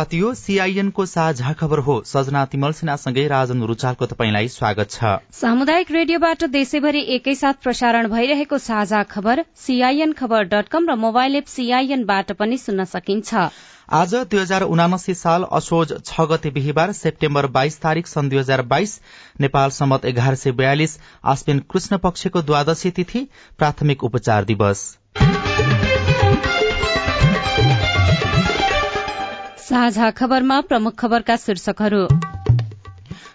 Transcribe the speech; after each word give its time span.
प्रभात 0.00 0.14
यो 0.14 0.32
सीआईएनको 0.34 1.04
साझा 1.06 1.52
खबर 1.52 1.78
हो। 1.78 1.94
सजना 2.06 2.44
तिमल 2.46 2.72
सिन्हासँगै 2.72 3.26
राजन 3.28 3.62
रुचालको 3.62 4.06
तपाईँलाई 4.06 4.48
स्वागत 4.48 4.90
छ। 4.90 5.20
सामुदायिक 5.30 5.90
रेडियोबाट 5.92 6.44
देशैभरि 6.46 7.00
एकैसाथ 7.16 7.60
प्रसारण 7.62 8.08
भइरहेको 8.08 8.58
साझा 8.58 9.02
खबर 9.04 9.44
सीआईएन 9.60 10.12
खबर 10.12 10.44
डट 10.46 10.68
कम 10.70 10.88
र 10.88 10.96
मोबाइल 10.96 11.36
एप 11.36 11.46
सीआईएनबाट 11.46 12.32
पनि 12.32 12.56
सुन्न 12.58 12.84
सकिन्छ। 12.86 13.34
आज 13.92 14.14
दुई 14.14 14.40
हजार 14.40 14.62
उनासी 14.70 15.14
साल 15.16 15.44
असोज 15.52 15.92
छ 16.02 16.26
गते 16.30 16.50
बिहिबार 16.50 16.92
सेप्टेम्बर 16.94 17.46
बाइस 17.52 17.80
तारीक 17.80 18.06
सन् 18.06 18.30
दुई 18.30 18.38
हजार 18.38 18.62
बाइस 18.72 19.00
नेपाल 19.40 19.76
सम्मत 19.76 20.04
एघार 20.06 20.34
सय 20.36 20.52
बयालिस 20.54 20.98
आश्विन 21.26 21.60
कृष्ण 21.68 21.98
पक्षको 22.00 22.42
द्वादशी 22.42 22.90
तिथि 22.92 23.26
प्राथमिक 23.58 24.04
उपचार 24.04 24.44
दिवस। 24.46 24.88
साझा 29.70 30.10
खबरमा 30.10 30.60
प्रमुख 30.60 30.94
खबरका 30.98 31.34
शीर्षकहरू। 31.36 31.98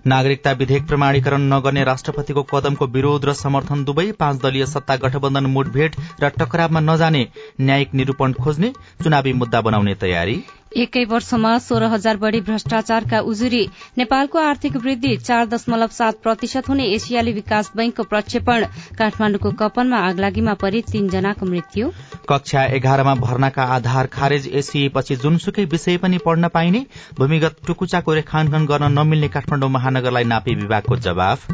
नागरिकता 0.08 0.52
विधेयक 0.52 0.88
प्रमाणीकरण 0.88 1.42
नगर्ने 1.54 1.84
राष्ट्रपतिको 1.84 2.44
कदमको 2.44 2.86
विरोध 2.88 3.26
र 3.26 3.34
समर्थन 3.34 3.84
दुवै 3.84 4.12
पाँच 4.20 4.42
दलीय 4.42 4.66
सत्ता 4.66 4.96
गठबन्धन 4.96 5.46
मुठभेड़ 5.46 5.92
र 6.24 6.30
टकरावमा 6.40 6.80
नजाने 6.80 7.24
न्यायिक 7.62 7.94
निरूपण 7.94 8.34
खोज्ने 8.44 8.74
चुनावी 9.04 9.34
मुद्दा 9.34 9.62
बनाउने 9.62 9.96
तयारी। 9.96 10.38
एकै 10.76 11.04
वर्षमा 11.10 11.52
सोह्र 11.66 11.88
हजार 11.92 12.18
बढ़ी 12.22 12.40
भ्रष्टाचारका 12.48 13.20
उजुरी 13.32 13.62
नेपालको 13.98 14.40
आर्थिक 14.40 14.76
वृद्धि 14.86 15.16
चार 15.20 15.46
दशमलव 15.48 15.94
सात 15.98 16.18
प्रतिशत 16.24 16.70
हुने 16.70 16.88
एसियाली 16.96 17.34
विकास 17.34 17.72
बैंकको 17.76 18.04
प्रक्षेपण 18.14 18.66
काठमाण्डुको 18.98 19.52
कपनमा 19.62 20.00
आगलागीमा 20.08 20.54
परि 20.64 20.82
तीनजनाको 20.92 21.46
मृत्यु। 21.46 21.92
कक्षा 22.30 22.66
एघारमा 22.80 23.14
भर्नाका 23.22 23.64
आधार 23.76 24.08
खारेज 24.14 24.48
एसिएपछि 24.64 25.16
जुनसुकै 25.24 25.66
विषय 25.76 25.98
पनि 25.98 26.18
पढ्न 26.26 26.48
पाइने 26.50 26.86
भूमिगत 27.20 27.64
टुकुचाको 27.68 28.14
रेखाङ्कन 28.14 28.66
गर्न 28.66 28.92
नमिल्ने 29.00 29.32
काठमाडौँ 29.38 29.70
महानगरलाई 29.78 30.24
नापी 30.34 30.56
विभागको 30.56 30.98
जवाफ। 31.08 31.48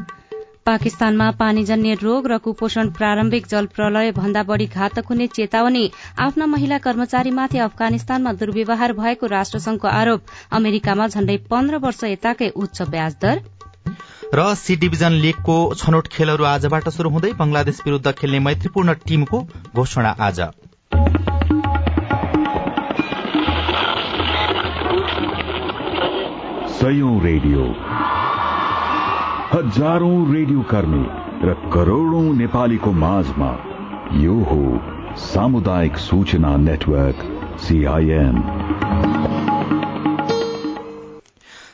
पाकिस्तानमा 0.65 1.29
पानीजन्य 1.31 1.93
रोग 1.93 2.27
र 2.27 2.37
कुपोषण 2.37 2.89
प्रारम्भिक 2.89 3.47
जल 3.47 3.65
प्रलय 3.65 4.11
भन्दा 4.11 4.43
बढ़ी 4.43 4.65
घातक 4.65 5.05
हुने 5.09 5.27
चेतावनी 5.27 5.91
आफ्ना 6.19 6.45
महिला 6.45 6.77
कर्मचारीमाथि 6.77 7.57
अफगानिस्तानमा 7.57 8.33
दुर्व्यवहार 8.33 8.93
भएको 8.93 9.27
राष्ट्रसंघको 9.27 9.87
आरोप। 9.87 10.21
अमेरिकामा 10.51 11.07
झण्डै 11.07 11.37
पन्ध्र 11.49 11.77
वर्ष 11.77 12.03
यताकै 12.03 12.49
उच्च 12.55 12.81
ब्याज 12.89 13.15
दर। 13.21 13.41
र 14.33 14.53
सी 14.55 14.75
डिभिजन 14.75 15.17
लीगको 15.23 15.57
छनौट 15.75 16.07
खेलहरू 16.07 16.43
आजबाट 16.45 16.89
शुरू 16.89 17.09
हुँदै 17.09 17.33
बंगलादेश 17.33 17.81
विरूद्ध 17.85 18.11
खेल्ने 18.11 18.39
मैत्रीपूर्ण 18.39 18.93
टीमको 19.07 19.43
घोषणा 19.75 20.15
आज। 20.19 20.39
रेडियो। 27.23 27.63
हजारौं 29.53 30.17
रेडियो 30.33 30.61
कर्मी 30.67 31.01
र 31.47 31.53
करोड़ौं 31.73 32.27
नेपालीको 32.35 32.91
माझमा 32.99 33.49
यो 34.17 34.35
हो 34.51 34.59
सामुदायिक 35.23 35.97
सूचना 36.03 36.51
नेटवर्क 36.57 37.25
सीआईएन 37.63 38.37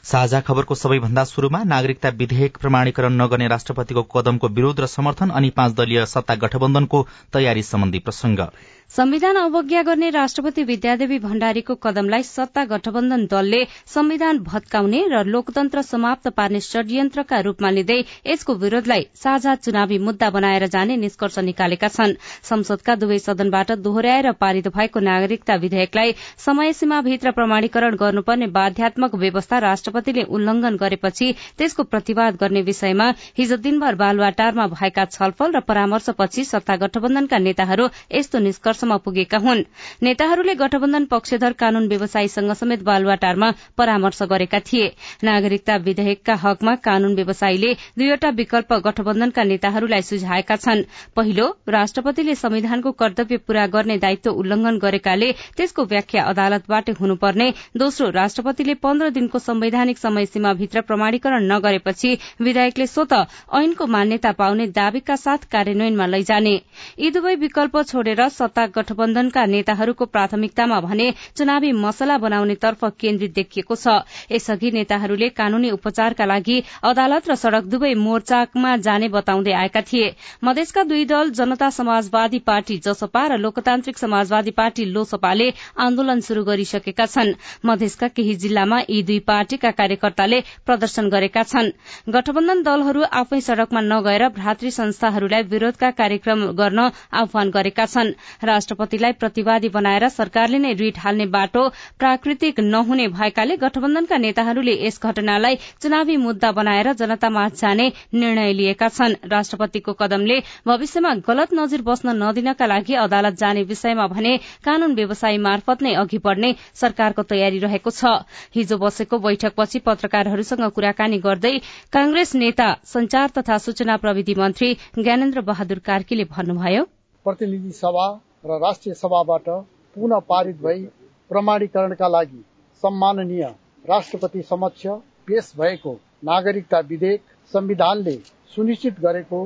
साझा 0.03 0.39
खबरको 0.41 0.75
सबैभन्दा 0.75 1.23
शुरूमा 1.25 1.63
नागरिकता 1.65 2.09
विधेयक 2.19 2.57
प्रमाणीकरण 2.57 3.21
नगर्ने 3.21 3.47
राष्ट्रपतिको 3.53 4.03
कदमको 4.15 4.47
विरोध 4.57 4.79
र 4.79 4.89
समर्थन 4.91 5.35
अनि 5.39 5.49
पाँच 5.57 5.75
दलीय 5.75 6.05
सत्ता 6.07 6.35
गठबन्धनको 6.45 7.05
तयारी 7.33 7.63
सम्बन्धी 7.69 7.99
प्रसंग 8.05 8.45
संविधान 8.91 9.35
अवज्ञा 9.35 9.81
गर्ने 9.83 10.09
राष्ट्रपति 10.09 10.63
विद्यादेवी 10.63 11.17
भण्डारीको 11.19 11.73
कदमलाई 11.75 12.23
सत्ता 12.23 12.63
गठबन्धन 12.65 13.25
दलले 13.31 13.57
संविधान 13.85 14.37
भत्काउने 14.39 15.01
र 15.11 15.23
लोकतन्त्र 15.25 15.81
समाप्त 15.81 16.27
पार्ने 16.29 16.59
षड्यन्त्रका 16.59 17.39
रूपमा 17.39 17.69
लिँदै 17.69 17.97
यसको 18.27 18.53
विरोधलाई 18.55 19.05
साझा 19.15 19.55
चुनावी 19.57 19.97
मुद्दा 19.99 20.29
बनाएर 20.29 20.65
जाने 20.67 20.95
निष्कर्ष 20.97 21.39
निकालेका 21.39 21.87
छन्। 21.89 22.13
संसदका 22.43 22.95
दुवै 22.95 23.17
सदनबाट 23.19 23.71
दोहोर्याएर 23.79 24.31
पारित 24.39 24.67
भएको 24.69 24.99
नागरिकता 24.99 25.55
विधेयकलाई 25.57 26.15
समय 26.45 26.73
सीमाभित्र 26.73 27.31
प्रमाणीकरण 27.31 27.95
गर्नुपर्ने 27.95 28.47
बाध्यात्मक 28.55 29.15
व्यवस्था 29.17 29.59
राष्ट्रपतिले 29.67 30.23
उल्लंघन 30.31 30.77
गरेपछि 30.77 31.31
त्यसको 31.57 31.83
प्रतिवाद 31.91 32.37
गर्ने 32.41 32.61
विषयमा 32.71 33.11
हिज 33.37 33.53
दिनभर 33.59 33.95
बालुवाटारमा 34.01 34.67
भएका 34.73 35.05
छलफल 35.11 35.51
र 35.51 35.65
परामर्शपछि 35.67 36.45
सत्ता 36.45 36.81
गठबन्धनका 36.87 37.43
नेताहरू 37.43 37.87
यस्तो 38.13 38.39
निष्कर्ष 38.39 38.76
वर्षमा 38.77 38.97
पुगेका 38.97 39.37
हुन्। 39.37 39.63
नेताहरूले 40.03 40.53
गठबन्धन 40.55 41.05
पक्षधर 41.05 41.51
कानून 41.53 41.87
व्यवसायीसँग 41.87 42.51
समेत 42.53 42.83
बालुवाटारमा 42.83 43.49
परामर्श 43.77 44.21
गरेका 44.23 44.59
थिए। 44.61 44.87
नागरिकता 45.23 45.75
विधेयकका 45.77 46.33
हकमा 46.37 46.75
कानून 46.77 47.15
व्यवसायीले 47.15 47.73
दुईवटा 47.97 48.29
विकल्प 48.37 48.73
गठबन्धनका 48.85 49.43
नेताहरूलाई 49.43 50.01
सुझाएका 50.01 50.55
छन्। 50.57 50.83
पहिलो 51.15 51.47
राष्ट्रपतिले 51.67 52.35
संविधानको 52.35 52.91
कर्तव्य 52.93 53.37
पूरा 53.37 53.65
गर्ने 53.67 53.97
दायित्व 53.97 54.31
उल्लंघन 54.31 54.77
गरेकाले 54.77 55.31
त्यसको 55.57 55.83
व्याख्या 55.85 56.23
अदालतबाट 56.25 56.89
हुनुपर्ने। 56.99 57.49
दोस्रो 57.77 58.09
राष्ट्रपतिले 58.11 58.73
पन्ध्र 58.77 59.09
दिनको 59.09 59.39
संवैधानिक 59.39 59.97
समय 59.97 60.25
सीमाभित्र 60.27 60.81
प्रमाणीकरण 60.81 61.51
नगरेपछि 61.51 62.17
विधायकले 62.41 62.87
स्वत 62.87 63.13
ऐनको 63.57 63.85
मान्यता 63.87 64.31
पाउने 64.37 64.67
दावीका 64.69 65.15
साथ 65.15 65.49
कार्यान्वयनमा 65.51 66.05
लैजाने। 66.05 66.55
यी 66.99 67.09
दुवै 67.11 67.35
विकल्प 67.37 67.77
छोडेर 67.87 68.27
सत्ता 68.29 68.65
गठबन्धनका 68.67 69.45
नेताहरूको 69.47 70.05
प्राथमिकतामा 70.07 70.79
भने 70.81 71.07
चुनावी 71.37 71.71
मसला 71.73 72.17
बनाउनेतर्फ 72.17 72.83
केन्द्रित 72.99 73.33
देखिएको 73.33 73.75
छ। 73.75 73.87
यसअघि 74.31 74.71
नेताहरूले 74.71 75.29
कानूनी 75.29 75.69
उपचारका 75.71 76.25
लागि 76.25 76.57
अदालत 76.83 77.29
र 77.29 77.35
सड़क 77.37 77.63
दुवै 77.65 77.93
मोर्चामा 77.97 78.75
जाने 78.79 79.07
बताउँदै 79.09 79.53
आएका 79.53 79.81
थिए। 79.83 80.13
मधेसका 80.43 80.83
दुई 80.83 81.05
दल 81.05 81.29
जनता 81.31 81.69
समाजवादी 81.69 82.39
पार्टी 82.41 82.77
जसपा 82.85 83.25
र 83.27 83.37
लोकतान्त्रिक 83.37 83.97
समाजवादी 83.97 84.51
पार्टी 84.53 84.85
लोसपाले 84.87 85.47
आन्दोलन 85.79 86.19
शुरू 86.21 86.43
गरिसकेका 86.43 87.05
छन्। 87.07 87.33
मधेसका 87.65 88.07
केही 88.09 88.35
जिल्लामा 88.37 88.79
यी 88.89 89.01
दुई 89.03 89.19
पार्टीका 89.27 89.71
कार्यकर्ताले 89.71 90.39
प्रदर्शन 90.65 91.09
गरेका 91.09 91.43
छन्। 91.45 91.71
गठबन्धन 92.09 92.61
दलहरू 92.63 93.03
आफै 93.13 93.39
सड़कमा 93.41 93.81
नगएर 93.83 94.27
भ्रातृ 94.29 94.69
संस्थाहरूलाई 94.71 95.43
विरोधका 95.47 95.89
कार्यक्रम 95.93 96.45
गर्न 96.53 96.79
आह्वान 97.13 97.49
गरेका 97.51 97.85
छन्। 97.87 98.13
राष्ट्रपतिलाई 98.57 99.17
प्रतिवादी 99.21 99.69
बनाएर 99.71 100.07
सरकारले 100.11 100.59
नै 100.59 100.73
रिट 100.75 100.97
हाल्ने 100.99 101.25
बाटो 101.33 101.67
प्राकृतिक 101.99 102.59
नहुने 102.67 103.07
भएकाले 103.15 103.57
गठबन्धनका 103.57 104.17
नेताहरूले 104.19 104.75
यस 104.77 104.99
घटनालाई 105.03 105.55
चुनावी 105.81 106.17
मुद्दा 106.19 106.51
बनाएर 106.57 106.93
जनतामा 106.99 107.47
जाने 107.57 107.87
निर्णय 108.15 108.53
लिएका 108.53 108.87
छन्। 108.89 109.15
राष्ट्रपतिको 109.29 109.93
कदमले 109.99 110.39
भविष्यमा 110.67 111.13
गलत 111.27 111.53
नजिर 111.53 111.81
बस्न 111.83 112.15
नदिनका 112.17 112.65
लागि 112.65 112.93
अदालत 112.97 113.37
जाने 113.37 113.63
विषयमा 113.69 114.07
भने 114.07 114.35
कानून 114.65 114.95
व्यवसायी 114.95 115.37
मार्फत 115.39 115.81
नै 115.81 115.93
अघि 115.95 116.17
बढ़ने 116.25 116.53
सरकारको 116.75 117.23
तयारी 117.31 117.59
रहेको 117.59 117.91
छ। 117.91 118.13
हिजो 118.55 118.77
बसेको 118.77 119.17
बैठकपछि 119.19 119.79
पत्रकारहरूसँग 119.85 120.69
कुराकानी 120.75 121.17
गर्दै 121.21 121.55
कांग्रेस 121.93 122.35
नेता 122.35 122.69
संचार 122.87 123.37
तथा 123.37 123.57
सूचना 123.59 123.97
प्रविधि 123.97 124.35
मन्त्री 124.37 124.73
ज्ञानेन्द्र 124.97 125.41
बहादुर 125.49 125.79
कार्कीले 125.85 126.25
भन्नुभयो 126.31 126.83
प्रतिनिधि 127.25 127.71
सभा 127.75 128.07
र 128.47 128.57
राष्ट्रिय 128.59 128.93
सभाबाट 128.95 129.49
पुनः 129.95 130.19
पारित 130.29 130.61
भई 130.61 130.83
प्रमाणीकरणका 131.31 132.07
लागि 132.07 132.43
सम्माननीय 132.83 133.43
राष्ट्रपति 133.85 134.41
समक्ष 134.41 134.85
पेश 135.27 135.51
भएको 135.57 135.93
नागरिकता 136.25 136.79
विधेयक 136.89 137.21
संविधानले 137.53 138.15
सुनिश्चित 138.55 138.99
गरेको 138.99 139.43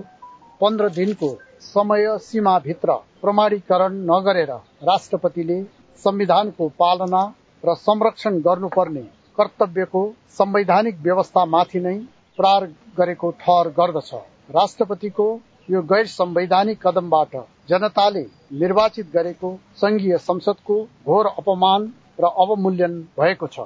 पन्ध्र 0.62 0.89
दिनको 0.89 1.30
समय 1.63 2.18
सीमाभित्र 2.21 2.94
प्रमाणीकरण 3.21 3.94
नगरेर 4.12 4.51
राष्ट्रपतिले 4.83 5.62
संविधानको 6.03 6.68
पालना 6.80 7.24
र 7.63 7.75
संरक्षण 7.77 8.39
गर्नुपर्ने 8.42 9.01
कर्तव्यको 9.38 10.03
संवैधानिक 10.38 11.00
व्यवस्थामाथि 11.01 11.80
नै 11.80 11.95
प्रहार 12.38 12.65
गरेको 12.98 13.30
ठहर 13.42 13.69
गर्दछ। 13.80 14.13
राष्ट्रपतिको 14.51 15.27
यो 15.71 15.81
गैर 15.81 16.06
संवैधानिक 16.07 16.79
कदमबाट 16.88 17.35
जनताले 17.69 18.25
निर्वाचित 18.62 19.12
गरेको 19.13 19.50
संघीय 19.75 20.18
संसदको 20.18 20.75
घोर 21.06 21.25
अपमान 21.27 21.91
र 22.19 22.31
अवमूल्यन 22.38 23.00
भएको 23.19 23.47
छ। 23.47 23.59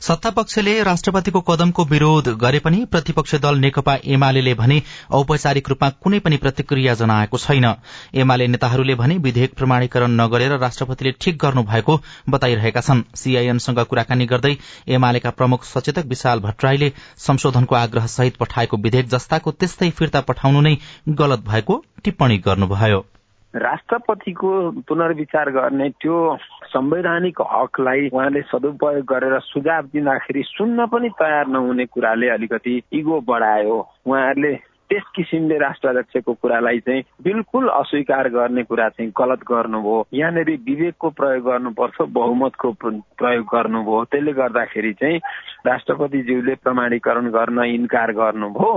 सत्तापक्षले 0.00 0.82
राष्ट्रपतिको 0.82 1.40
कदमको 1.40 1.84
विरोध 1.84 2.28
गरे 2.40 2.58
पनि 2.58 2.84
प्रतिपक्ष 2.84 3.34
दल 3.34 3.58
नेकपा 3.58 3.96
एमाले 4.06 4.54
भने 4.54 4.82
औपचारिक 5.10 5.68
रूपमा 5.68 5.88
कुनै 6.00 6.18
पनि 6.18 6.36
प्रतिक्रिया 6.36 6.94
जनाएको 6.94 7.38
छैन। 7.38 7.66
एमाले 8.14 8.46
नेताहरूले 8.46 8.94
भने 8.94 9.16
विधेयक 9.18 9.54
प्रमाणीकरण 9.54 10.10
नगरेर 10.10 10.56
राष्ट्रपतिले 10.58 11.12
ठिक 11.20 11.38
गर्नु 11.38 11.62
भएको 11.62 12.00
बताइरहेका 12.28 12.80
छन्। 12.80 13.02
सीआईएमसँग 13.14 13.84
कुराकानी 13.84 14.26
गर्दै 14.26 14.56
एमालेका 14.88 15.30
प्रमुख 15.30 15.64
सचेतक 15.64 16.06
विशाल 16.06 16.40
भट्टराईले 16.40 16.92
संशोधनको 17.18 17.74
आग्रह 17.74 18.06
सहित 18.06 18.36
पठाएको 18.36 18.76
विधेयक 18.76 19.08
जस्ताको 19.08 19.50
त्यस्तै 19.52 19.90
फिर्ता 19.90 20.20
पठाउनु 20.20 20.60
नै 20.60 20.76
गलत 21.08 21.48
भएको 21.48 21.82
टिप्पणी 22.04 22.38
गर्नुभयो। 22.38 23.06
राष्ट्रपतिको 23.54 24.50
पुनर्विचार 24.88 25.50
गर्ने 25.50 25.88
त्यो 25.90 26.36
संवैधानिक 26.70 27.40
हकलाई 27.52 28.08
उहाँले 28.12 28.42
सदुपयोग 28.42 29.04
गरेर 29.04 29.38
सुझाव 29.42 29.84
दिँदाखेरि 29.92 30.42
सुन्न 30.46 30.86
पनि 30.86 31.08
तयार 31.18 31.46
नहुने 31.46 31.86
कुराले 31.86 32.28
अलिकति 32.28 32.82
इगो 32.92 33.20
बढायो। 33.26 33.78
उहाँहरूले 34.06 34.54
त्यस 34.90 35.02
किसिमले 35.14 35.58
राष्ट्र 35.58 35.88
अध्यक्षको 35.88 36.34
कुरालाई 36.34 36.78
चाहिँ 36.78 37.02
बिल्कुल 37.22 37.68
अस्वीकार 37.68 38.28
गर्ने 38.28 38.62
कुरा 38.62 38.88
चाहिँ 38.88 39.12
गलत 39.18 39.42
गर्नुभयो। 39.50 40.06
यहाँनिर 40.14 40.50
विवेकको 40.66 41.10
प्रयोग 41.10 41.44
गर्नुपर्छ 41.44 42.02
बहुमतको 42.10 42.72
प्रयोग 42.82 43.44
गर्नुभयो। 43.46 44.04
त्यसले 44.04 44.32
गर्दाखेरि 44.32 44.92
चाहिँ 44.92 45.18
राष्ट्रपतिज्यूले 45.66 46.54
प्रमाणीकरण 46.54 47.30
गर्न 47.30 47.58
इन्कार 47.64 48.12
गर्नुभयो। 48.12 48.72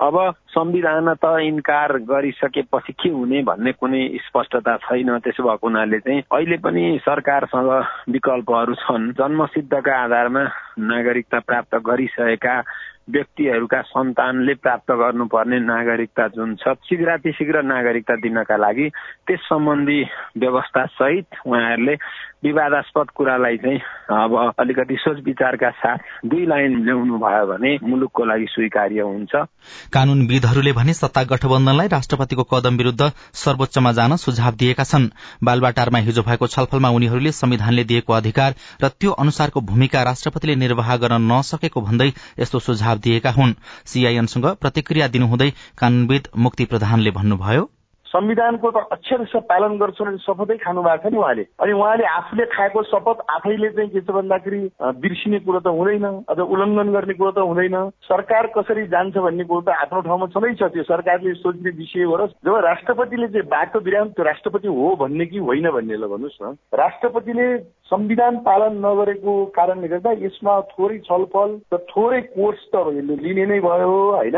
अब 0.00 0.16
संविधान 0.54 1.14
त 1.18 1.26
इन्कार 1.42 1.92
गरिसकेपछि 2.06 2.92
के 2.92 3.08
हुने 3.10 3.42
भन्ने 3.42 3.72
कुनै 3.72 4.02
स्पष्टता 4.26 4.76
छैन 4.86 5.18
त्यसो 5.18 5.42
भएको 5.42 5.66
हुनाले 5.66 5.98
चाहिँ 5.98 6.22
अहिले 6.30 6.56
पनि 6.62 6.84
सरकारसँग 7.02 7.70
विकल्पहरू 8.14 8.74
छन्। 8.78 9.10
जन्मसिद्धका 9.18 9.94
आधारमा 9.98 10.42
नागरिकता 10.86 11.38
प्राप्त 11.40 11.74
गरिसकेका 11.82 12.54
व्यक्तिहरूका 13.10 13.80
सन्तानले 13.90 14.54
प्राप्त 14.54 14.90
गर्नुपर्ने 14.92 15.58
नागरिकता 15.66 16.26
जुन 16.28 16.54
छ 16.62 16.78
शीघ्रातिशीघ्र 16.86 17.62
नागरिकता 17.66 18.16
दिनका 18.22 18.56
लागि 18.56 18.88
त्यस 19.26 19.40
सम्बन्धी 19.50 20.00
व्यवस्था 20.38 20.84
सहित 20.94 21.26
उहाँहरूले 21.46 21.94
विवादास्पद 22.44 23.10
कुरालाई 23.10 23.56
चाहिँ 23.56 23.78
अब 24.14 24.54
अलिकति 24.58 24.96
सोच 24.98 25.22
विचारका 25.24 25.70
साथ 25.70 25.98
दुई 26.26 26.44
लाइन 26.46 26.84
ल्याउनु 26.84 27.18
भयो 27.18 27.46
भने 27.46 27.70
मुलुकको 27.82 28.24
लागि 28.24 28.46
स्वीकार्य 28.50 29.00
हुन्छ। 29.02 29.34
कानूनविदहरूले 29.92 30.72
भने 30.72 30.92
सत्ता 30.94 31.22
गठबन्धनलाई 31.24 31.88
राष्ट्रपतिको 31.88 32.42
कदम 32.42 32.76
विरूद्ध 32.76 33.10
सर्वोच्चमा 33.34 33.92
जान 33.92 34.16
सुझाव 34.16 34.54
दिएका 34.54 34.84
छन्। 34.84 35.08
बालबाटारमा 35.44 35.98
हिजो 35.98 36.22
भएको 36.22 36.46
छलफलमा 36.46 36.88
उनीहरूले 36.88 37.32
संविधानले 37.32 37.84
दिएको 37.84 38.12
अधिकार 38.12 38.54
र 38.84 38.88
त्यो 38.88 39.10
अनुसारको 39.18 39.60
भूमिका 39.60 40.02
राष्ट्रपतिले 40.02 40.54
निर्वाह 40.56 40.96
गर्न 40.96 41.22
नसकेको 41.32 41.80
भन्दै 41.80 42.12
यस्तो 42.38 42.58
सुझाव 42.58 42.98
दिएका 42.98 43.30
हुन्। 43.30 43.58
सीआईएनसँग 43.84 44.46
प्रतिक्रिया 44.60 45.08
दिनुहुँदै 45.08 45.50
कानूनविद 45.78 46.28
मुक्ति 46.36 46.64
प्रधानले 46.64 47.10
भन्नुभयो। 47.10 47.70
संविधानको 48.08 48.70
त 48.70 48.76
अक्षर 48.92 49.40
पालन 49.48 49.76
गर्छु 49.78 50.04
भने 50.04 50.18
शपथै 50.18 50.56
खानु 50.58 50.82
भएको 50.82 51.08
छ 51.08 51.12
नि 51.12 51.18
उहाँले। 51.18 51.44
अनि 51.60 51.72
उहाँले 51.72 52.04
आफूले 52.08 52.44
खाएको 52.56 52.82
शपथ 52.88 53.18
आफैले 53.30 53.68
चाहिँ 53.68 53.90
के 53.90 54.00
छ 54.00 54.10
भन्दाखेरि 54.10 54.60
बिर्सिने 55.02 55.38
कुरो 55.44 55.60
त 55.60 55.68
हुँदैन 55.68 56.06
अझ 56.24 56.38
उल्लङ्घन 56.40 56.92
गर्ने 56.92 57.14
कुरो 57.14 57.30
त 57.30 57.44
हुँदैन। 57.44 57.76
सरकार 58.08 58.46
कसरी 58.56 58.86
जान्छ 58.88 59.16
भन्ने 59.16 59.44
कुरो 59.44 59.60
त 59.60 59.68
आफ्नो 59.76 60.00
ठाउँमा 60.08 60.26
छँदैछ 60.32 60.62
त्यो 60.72 60.82
सरकारले 60.88 61.34
सोच्ने 61.34 61.70
विषय 61.76 62.02
हो 62.02 62.16
र 62.16 62.26
जब 62.44 62.56
राष्ट्रपतिले 62.64 63.28
चाहिँ 63.28 63.48
बाटो 63.48 63.80
बिराम 63.80 64.08
त्यो 64.16 64.24
राष्ट्रपति 64.24 64.68
हो 64.68 64.94
भन्ने 65.00 65.26
कि 65.26 65.38
होइन 65.38 65.70
भन्ने 65.70 65.96
ल 65.96 66.06
भन्नुहोस् 66.08 66.42
न। 66.42 66.56
राष्ट्रपतिले 66.74 67.46
संविधान 67.88 68.36
पालन 68.48 68.72
नगरेको 68.84 69.32
कारणले 69.56 69.88
गर्दा 69.88 70.12
यसमा 70.24 70.60
थोरै 70.72 70.98
छलफल 71.04 71.50
र 71.72 71.76
थोरै 71.92 72.20
कोर्स 72.32 72.64
त 72.72 72.76
लिने 72.96 73.46
नै 73.46 73.60
भयो 73.60 73.92
होइन? 74.16 74.36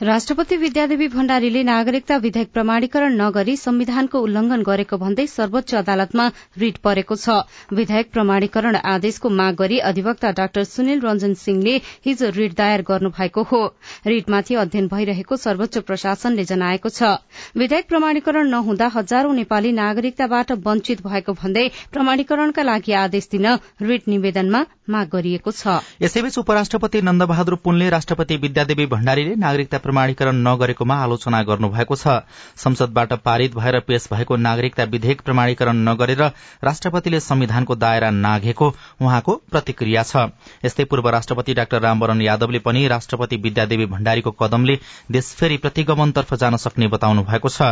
राष्ट्रपति 0.00 0.56
विद्यादेवी 0.56 1.06
भण्डारीले 1.08 1.62
नागरिकता 1.62 2.16
विधेयक 2.16 2.50
प्रमाणीकरण 2.52 3.14
नगरी 3.20 3.56
संविधानको 3.56 4.18
उल्लंघन 4.22 4.62
गरेको 4.62 4.96
भन्दै 4.96 5.26
सर्वोच्च 5.26 5.74
अदालतमा 5.74 6.26
रिट 6.58 6.76
परेको 6.78 7.16
छ। 7.16 7.42
विधेयक 7.74 8.10
प्रमाणीकरण 8.12 8.76
आदेशको 8.78 9.28
माग 9.28 9.54
गरी 9.58 9.78
अधिवक्ता 9.82 10.30
डाक्टर 10.38 10.64
सुनिल 10.64 11.00
रञ्जन 11.02 11.34
सिंहले 11.34 11.74
हिजो 12.06 12.30
रिट 12.30 12.54
दायर 12.54 12.82
गर्नुभएको 12.82 13.42
हो। 13.42 13.60
रिटमाथि 14.06 14.54
अध्ययन 14.54 14.86
भइरहेको 14.86 15.36
सर्वोच्च 15.36 15.78
प्रशासनले 15.82 16.44
जनाएको 16.44 16.88
छ। 16.90 17.18
विधेयक 17.58 17.88
प्रमाणीकरण 17.88 18.48
नहुँदा 18.50 18.90
हजारौं 18.94 19.34
नेपाली 19.34 19.72
नागरिकताबाट 19.72 20.52
वञ्चित 20.62 21.02
भएको 21.02 21.32
भन्दै 21.42 21.66
प्रमाणीकरणका 21.90 22.62
लागि 22.62 22.92
आदेश 23.02 23.28
दिन 23.34 23.50
रिट 23.82 24.08
निवेदनमा 24.08 24.62
माग 24.88 25.10
गरिएको 25.10 25.50
छ। 25.50 25.82
यसैबीच 26.00 26.38
उपराष्ट्रपति 26.38 27.02
नन्दबहादुर 27.02 27.60
पुनले 27.66 27.90
राष्ट्रपति 27.90 28.36
विद्यादेवी 28.38 28.86
भण्डारीले 28.86 29.34
नागरिकता 29.36 29.86
प्रमाणीकरण 29.88 30.36
नगरेकोमा 30.46 30.96
आलोचना 31.02 31.42
गर्नुभएको 31.42 31.96
छ। 31.96 32.20
संसदबाट 32.58 33.12
पारित 33.24 33.54
भएर 33.56 33.78
पेश 33.88 34.08
भएको 34.12 34.36
नागरिकता 34.38 34.84
विधेयक 34.86 35.20
प्रमाणीकरण 35.24 35.76
नगरेर 35.88 36.22
राष्ट्रपतिले 36.62 37.20
संविधानको 37.22 37.74
दायरा 37.76 38.10
नाघेको 38.12 38.68
उहाँको 39.00 39.34
प्रतिक्रिया 39.50 40.02
छ। 40.04 40.28
यस्तै 40.64 40.84
पूर्व 40.84 41.08
राष्ट्रपति 41.10 41.54
डाक्टर 41.54 41.80
रामवरण 41.82 42.20
यादवले 42.20 42.58
पनि 42.60 42.86
राष्ट्रपति 42.88 43.36
विद्यादेवी 43.38 43.86
भण्डारीको 43.88 44.30
कदमले 44.34 44.78
देश 45.10 45.32
फेरि 45.34 45.56
प्रतिगमनतर्फ 45.58 46.34
जान 46.34 46.56
सक्ने 46.58 46.86
बताउनु 46.88 47.22
भएको 47.24 47.48
छ। 47.48 47.62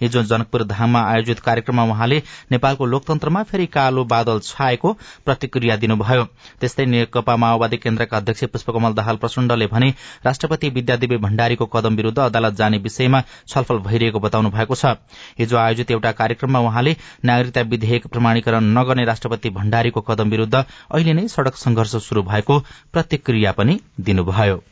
हिजो 0.00 0.22
जनकपुर 0.24 0.64
धाममा 0.66 1.00
आयोजित 1.04 1.38
कार्यक्रममा 1.40 1.84
उहाँले 1.90 2.22
नेपालको 2.52 2.86
लोकतन्त्रमा 2.86 3.42
फेरि 3.42 3.66
कालो 3.68 4.04
बादल 4.06 4.40
छाएको 4.44 4.92
प्रतिक्रिया 5.24 5.76
दिनुभयो। 5.76 6.24
त्यस्तै 6.60 6.86
नेकपा 6.86 7.36
माओवादी 7.36 7.76
केन्द्रका 7.78 8.16
अध्यक्ष 8.16 8.44
पुष्पकमल 8.52 8.92
दाहाल 8.94 9.16
प्रचण्डले 9.16 9.66
भने 9.66 9.88
राष्ट्रपति 10.24 10.68
विद्यादेवी 10.70 11.16
भण्डारीको 11.18 11.63
कदम 11.66 11.96
विरूद्ध 11.96 12.18
अदालत 12.18 12.54
जाने 12.54 12.78
विषयमा 12.78 13.22
छलफल 13.48 13.78
भइरहेको 13.78 14.20
बताउनु 14.20 14.50
भएको 14.50 14.74
छ। 14.74 14.96
हिजो 15.38 15.56
आयोजित 15.56 15.90
एउटा 15.90 16.12
कार्यक्रममा 16.12 16.60
उहाँले 16.60 16.96
नागरिकता 17.24 17.60
विधेयक 17.60 18.06
प्रमाणीकरण 18.06 18.72
नगर्ने 18.78 19.04
राष्ट्रपति 19.04 19.50
भण्डारीको 19.50 20.00
कदम 20.00 20.30
विरूद्ध 20.30 20.54
अहिले 20.54 21.12
नै 21.12 21.28
सड़क 21.28 21.56
संघर्ष 21.56 21.96
शुरू 22.04 22.22
भएको 22.22 22.58
प्रतिक्रिया 22.92 23.52
पनि 23.52 23.80
दिनुभयो। 24.00 24.62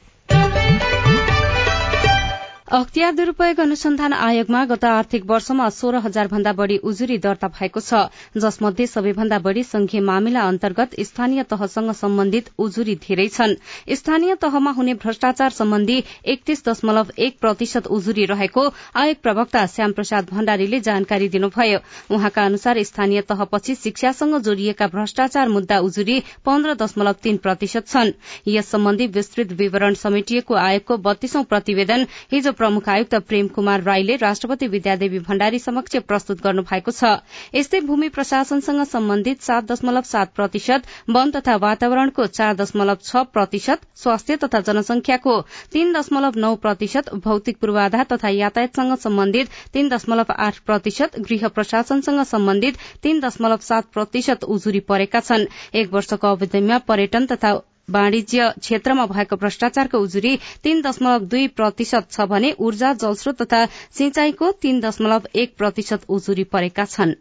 अख्तियार 2.73 3.13
दुरूपयोग 3.13 3.59
अनुसन्धान 3.61 4.13
आयोगमा 4.17 4.65
गत 4.65 4.85
आर्थिक 4.91 5.25
वर्षमा 5.31 5.69
सोह्र 5.79 5.99
हजार 6.05 6.29
भन्दा 6.29 6.53
बढ़ी 6.61 6.77
उजुरी 6.91 7.17
दर्ता 7.25 7.49
भएको 7.57 7.81
छ 7.81 7.99
जसमध्ये 8.45 8.87
सबैभन्दा 8.87 9.39
बढ़ी 9.47 9.63
संघीय 9.71 10.01
मामिला 10.01 10.41
अन्तर्गत 10.51 10.95
स्थानीय 11.09 11.43
तहसँग 11.51 11.93
सम्बन्धित 11.99 12.49
उजुरी 12.59 12.95
धेरै 13.03 13.27
छन्। 13.29 13.55
स्थानीय 13.97 14.35
तहमा 14.45 14.71
हुने 14.79 14.95
भ्रष्टाचार 15.03 15.51
सम्बन्धी 15.57 15.97
एकतीस 16.35 16.65
दशमलव 16.69 17.11
एक 17.27 17.37
प्रतिशत 17.41 17.87
उजुरी 17.99 18.25
रहेको 18.33 18.65
आयोग 19.03 19.21
प्रवक्ता 19.23 19.67
श्याम 19.75 19.93
प्रसाद 19.93 20.31
भण्डारीले 20.33 20.81
जानकारी 20.89 21.29
दिनुभयो। 21.37 21.79
उहाँका 22.15 22.45
अनुसार 22.45 22.83
स्थानीय 22.85 23.21
तहपछि 23.29 23.75
शिक्षासँग 23.83 24.39
जोड़िएका 24.49 24.87
भ्रष्टाचार 24.97 25.49
मुद्दा 25.59 25.79
उजुरी 25.91 26.19
पन्ध्र 26.47 26.75
दशमलव 26.87 27.21
तीन 27.23 27.37
प्रतिशत 27.45 27.93
छन्। 27.93 28.17
यस 28.49 28.71
सम्बन्धी 28.71 29.07
विस्तृत 29.21 29.53
विवरण 29.61 30.01
समेटिएको 30.07 30.61
आयोगको 30.65 30.97
बत्तीसौं 31.11 31.45
प्रतिवेदन 31.53 32.07
हिजो 32.33 32.61
प्रमुख 32.63 32.89
आयुक्त 32.89 33.15
प्रेम 33.29 33.47
कुमार 33.55 33.83
राईले 33.83 34.17
राष्ट्रपति 34.23 34.67
विद्यादेवी 34.69 35.19
भण्डारी 35.29 35.59
समक्ष 35.59 35.97
प्रस्तुत 36.09 36.43
गर्नु 36.43 36.63
भएको 36.71 36.93
छ। 36.93 37.15
यस्तै 37.55 37.81
भूमि 37.83 38.09
प्रशासनसँग 38.15 38.85
सम्बन्धित 38.87 39.43
सात 39.43 39.71
दशमलव 39.71 40.03
सात 40.07 40.35
प्रतिशत 40.37 40.83
वन 41.11 41.31
तथा 41.33 41.57
वातावरणको 41.63 42.27
चार 42.29 42.55
दशमलव 42.57 42.99
छ 43.03 43.25
प्रतिशत 43.33 43.87
स्वास्थ्य 44.03 44.37
तथा 44.45 44.61
जनसंख्याको 44.69 45.35
तीन 45.73 45.93
दशमलव 45.93 46.39
नौ 46.39 46.55
प्रतिशत 46.63 47.13
भौतिक 47.25 47.59
पूर्वाधार 47.61 48.07
तथा 48.13 48.29
यातायातसँग 48.31 48.97
सम्बन्धित 48.99 49.59
तीन 49.73 49.89
दशमलव 49.89 50.33
आठ 50.39 50.59
प्रतिशत 50.67 51.19
गृह 51.21 51.49
प्रशासनसँग 51.49 52.23
सम्बन्धित 52.27 52.79
तीन 53.03 53.21
दशमलव 53.21 53.57
सात 53.63 53.91
प्रतिशत 53.93 54.45
उजुरी 54.47 54.81
परेका 54.89 55.21
छन्। 55.23 55.47
एक 55.75 55.93
वर्षको 55.93 56.27
अवधिमा 56.29 56.79
पर्यटन 56.89 57.27
तथा 57.27 57.53
वाणिज्य 57.95 58.51
क्षेत्रमा 58.61 59.07
भएको 59.07 59.37
भ्रष्टाचारको 59.37 59.99
उजुरी 59.99 60.37
तीन 60.63 60.81
दशमलव 60.83 61.27
दुई 61.35 61.47
प्रतिशत 61.59 62.13
छ 62.13 62.29
भने 62.29 62.55
ऊर्जा 62.61 62.93
जलस्रोत 63.03 63.43
तथा 63.43 63.65
सिंचाईको 63.99 64.53
तीन 64.63 64.81
दशमलव 64.81 65.29
एक 65.37 65.55
प्रतिशत 65.57 66.09
उजुरी 66.09 66.45
परेका 66.57 66.91
छनृ। 66.95 67.21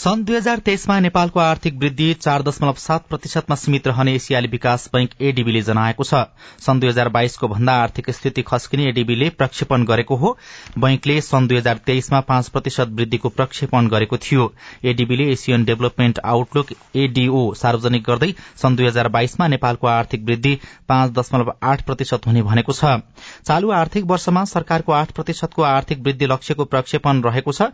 सन् 0.00 0.22
दुई 0.24 0.36
हजार 0.36 0.58
तेइसमा 0.66 0.98
नेपालको 1.00 1.40
आर्थिक 1.40 1.74
वृद्धि 1.78 2.12
चार 2.16 2.42
दशमलव 2.42 2.74
सात 2.78 3.02
प्रतिशतमा 3.08 3.56
सीमित 3.56 3.86
रहने 3.86 4.12
एसियाली 4.14 4.48
विकास 4.48 4.88
बैंक 4.92 5.10
एडीबीले 5.22 5.60
जनाएको 5.62 6.04
छ। 6.04 6.20
सन् 6.66 6.78
दुई 6.80 6.88
हजार 6.88 7.08
बाइसको 7.16 7.48
भन्दा 7.48 7.72
आर्थिक 7.80 8.08
स्थिति 8.10 8.42
खस्किने 8.42 8.86
एडीबीले 8.88 9.28
प्रक्षेपण 9.32 9.84
गरेको 9.84 10.16
हो। 10.16 10.30
बैंकले 10.78 11.20
सन् 11.20 11.48
दुई 11.48 11.58
हजार 11.58 11.80
तेइसमा 11.86 12.20
पाँच 12.30 12.48
प्रतिशत 12.48 12.94
वृद्धिको 12.94 13.28
प्रक्षेपण 13.30 13.88
गरेको 13.88 14.16
थियो। 14.18 14.46
एडीबीले 14.84 15.26
एसियन 15.32 15.64
डेभलपमेन्ट 15.64 16.18
आउटलुक 16.24 16.72
एडीओ 16.96 17.42
सार्वजनिक 17.54 18.04
गर्दै 18.04 18.32
सन् 18.62 18.76
दुई 18.76 18.86
हजार 18.86 19.08
बाइसमा 19.10 19.48
नेपालको 19.48 19.86
आर्थिक 19.88 20.24
वृद्धि 20.24 20.54
पाँच 20.88 21.12
दशमलव 21.18 21.52
आठ 21.62 21.84
प्रतिशत 21.84 22.26
हुने 22.26 22.42
भनेको 22.48 22.72
छ। 22.72 22.96
चालू 23.44 23.70
आर्थिक 23.82 24.04
वर्षमा 24.06 24.44
सरकारको 24.54 24.92
आठ 24.92 25.12
प्रतिशतको 25.12 25.62
आर्थिक 25.72 26.00
वृद्धि 26.00 26.26
लक्ष्यको 26.26 26.64
प्रक्षेपण 26.66 27.22
रहेको 27.22 27.52
छ। 27.52 27.70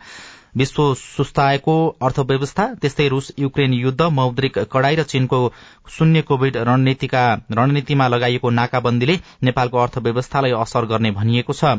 विश्व 0.56 0.82
सुस्ताएको 0.94 1.74
अर्थव्यवस्था 2.02 2.64
त्यस्तै 2.74 3.08
रूस 3.08 3.30
युक्रेन 3.38 3.72
युद्ध 3.72 4.02
मौद्रिक 4.10 4.58
कड़ाई 4.72 4.96
र 4.96 5.02
चीनको 5.02 5.40
शून्य 5.90 6.22
कोविड 6.22 6.56
रणनीतिमा 6.56 8.08
लगाइएको 8.08 8.50
नाकाबन्दीले 8.50 9.16
नेपालको 9.42 9.78
अर्थव्यवस्थालाई 9.78 10.52
असर 10.60 10.84
गर्ने 10.86 11.10
भनिएको 11.10 11.52
छ। 11.52 11.76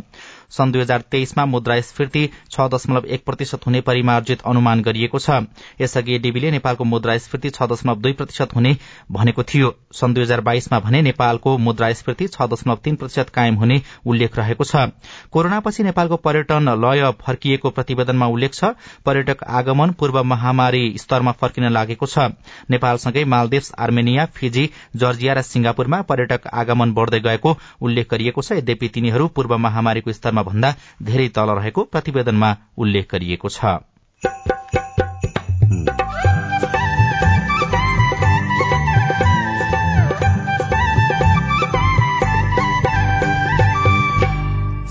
सन् 0.51 0.71
दुई 0.71 0.81
हजार 0.81 1.01
तेइसमा 1.11 1.45
मुद्रास्फीति 1.45 2.29
छ 2.51 2.67
दशमलव 2.73 3.05
एक 3.07 3.25
प्रतिशत 3.25 3.65
हुने 3.65 3.81
परिमार्जित 3.81 4.41
अनुमान 4.45 4.81
गरिएको 4.81 5.19
छ। 5.19 5.41
यसअघि 5.81 6.17
डीबीले 6.19 6.51
नेपालको 6.51 6.83
मुद्रास्फीति 6.85 7.49
छ 7.49 7.63
दशमलव 7.63 8.01
दुई 8.01 8.13
प्रतिशत 8.13 8.55
हुने 8.55 8.75
भनेको 9.11 9.43
थियो। 9.43 9.73
सन् 9.93 10.13
दुई 10.13 10.23
हजार 10.23 10.41
बाइसमा 10.41 10.79
भने 10.79 11.01
नेपालको 11.01 11.57
मुद्रास्फीति 11.59 12.27
छ 12.27 12.47
दशमलव 12.47 12.79
तीन 12.83 12.95
प्रतिशत 12.95 13.29
कायम 13.29 13.55
हुने 13.55 13.81
उल्लेख 14.05 14.37
रहेको 14.37 14.63
छ। 14.63 14.87
कोरोनापछि 15.31 15.83
नेपालको 15.83 16.15
पर्यटन 16.19 16.69
लय 16.77 17.11
फर्किएको 17.21 17.69
प्रतिवेदनमा 17.71 18.27
उल्लेख 18.27 18.53
छ 18.53 18.71
पर्यटक 19.05 19.43
आगमन 19.59 19.91
पूर्व 19.99 20.23
महामारी 20.25 20.83
स्तरमा 20.97 21.31
फर्किन 21.33 21.69
लागेको 21.71 22.05
छ। 22.07 22.31
नेपालसँगै 22.69 23.23
मालदिप्स 23.25 23.71
आर्मेनिया 23.79 24.25
फिजी 24.35 24.69
जर्जिया 24.95 25.33
र 25.33 25.41
सिंगापुरमा 25.43 26.01
पर्यटक 26.03 26.47
आगमन 26.53 26.93
बढ़दै 26.93 27.19
गएको 27.19 27.57
उल्लेख 27.81 28.09
गरिएको 28.11 28.41
छ। 28.41 28.51
यद्यपि 28.57 28.87
तिनीहरू 28.89 29.27
पूर्व 29.29 29.57
महामारीको 29.59 30.11
स्तरमा 30.13 30.36
भन्दा 30.43 30.73
धेरै 31.03 31.27
तल 31.29 31.49
रहेको 31.49 31.83
प्रतिवेदनमा 31.83 32.55
उल्लेख 32.77 33.11
गरिएको 33.11 33.49
छ। 33.49 33.77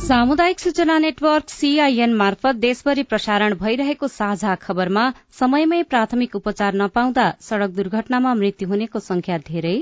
सामुदायिक 0.07 0.61
सूचना 0.61 0.99
नेटवर्क 0.99 1.49
सीआईएन 1.49 2.13
मार्फत 2.15 2.55
देशभरि 2.57 3.03
प्रसारण 3.03 3.55
भइरहेको 3.55 4.09
साझा 4.09 4.55
खबरमा 4.55 5.05
समयमै 5.33 5.83
प्राथमिक 5.83 6.37
उपचार 6.37 6.75
नपाउँदा 6.75 7.27
सड़क 7.41 7.71
दुर्घटनामा 7.71 8.35
मृत्यु 8.35 8.69
हुनेको 8.69 8.99
संख्या 8.99 9.39
धेरै। 9.39 9.77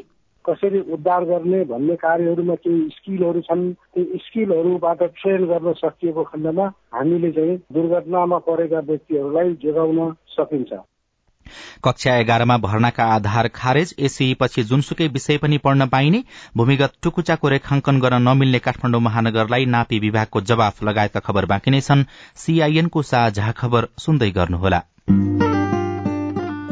कसरी 0.44 0.80
उद्धार 0.92 1.24
गर्ने 1.24 1.64
भन्ने 1.64 1.96
कार्यहरूमा 1.96 2.54
केही 2.54 2.88
स्किलहरू 2.92 3.40
छन् 3.40 3.62
त्यो 3.72 4.18
स्किलहरूबाट 4.18 5.02
ट्रेन 5.20 5.44
गर्न 5.44 5.72
सकिएको 5.76 6.22
खण्डमा 6.22 6.66
हामीले 6.94 7.30
चाहिँ 7.32 7.56
दुर्घटनामा 7.72 8.38
परेका 8.48 8.80
व्यक्तिहरूलाई 8.80 9.52
जोगाउन 9.62 10.12
सकिन्छ। 10.30 10.72
कक्षा 11.84 12.16
एघारमा 12.16 12.56
भर्नाका 12.56 13.04
आधार 13.04 13.48
खारेज 13.54 13.94
एसई 13.98 14.28
पछि 14.40 14.62
जुनसुकै 14.62 15.08
विषय 15.08 15.38
पनि 15.38 15.58
पढ्न 15.58 15.86
पाइने 15.86 16.22
भूमिगत 16.56 16.92
टुकुचाको 17.02 17.48
रेखांकन 17.48 18.00
गर्न 18.00 18.22
नमिल्ने 18.22 18.58
काठमाडौँ 18.58 19.00
महानगरलाई 19.00 19.64
नापी 19.66 19.98
विभागको 19.98 20.40
जवाफ 20.40 20.82
लगायतका 20.82 21.20
खबर 21.20 21.46
बाँकी 21.46 21.70
नै 21.70 21.80
छन्। 21.80 22.06
सीआईएनको 22.36 23.02
साझा 23.02 23.50
खबर 23.52 23.88
सुन्दै 23.98 24.30
गर्नुहोला। 24.30 24.80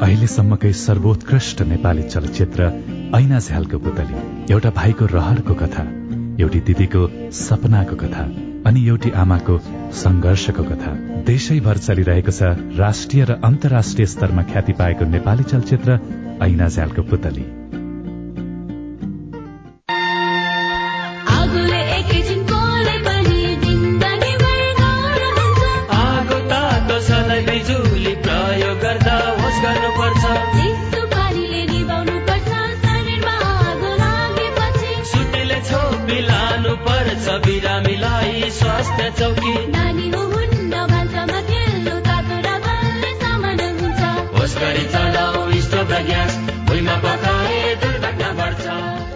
अहिलेसम्मकै 0.02 0.72
सर्वोत्कृष्ट 0.72 1.60
नेपाली 1.62 2.02
चलचित्र 2.02 2.64
ऐना 3.14 3.38
झ्यालको 3.38 3.78
पुतली 3.78 4.52
एउटा 4.52 4.70
भाइको 4.70 5.06
रहरको 5.06 5.54
कथा 5.54 5.84
एउटी 6.42 6.60
दिदीको 6.60 7.02
सपनाको 7.32 7.96
कथा 7.96 8.24
अनि 8.66 8.84
एउटी 8.88 9.10
आमाको 9.22 9.58
संघर्षको 9.94 10.62
कथा। 10.62 10.92
देशैभर 11.26 11.76
चलिरहेको 11.78 12.32
छ 12.32 12.50
राष्ट्रिय 12.82 13.24
र 13.24 13.40
अन्तर्राष्ट्रिय 13.44 14.06
स्तरमा 14.06 14.42
ख्याति 14.52 14.72
पाएको 14.72 15.04
नेपाली 15.06 15.44
चलचित्र 15.44 15.98
ऐना 16.42 16.68
झ्यालको 16.68 17.02
पुतली। 17.02 17.61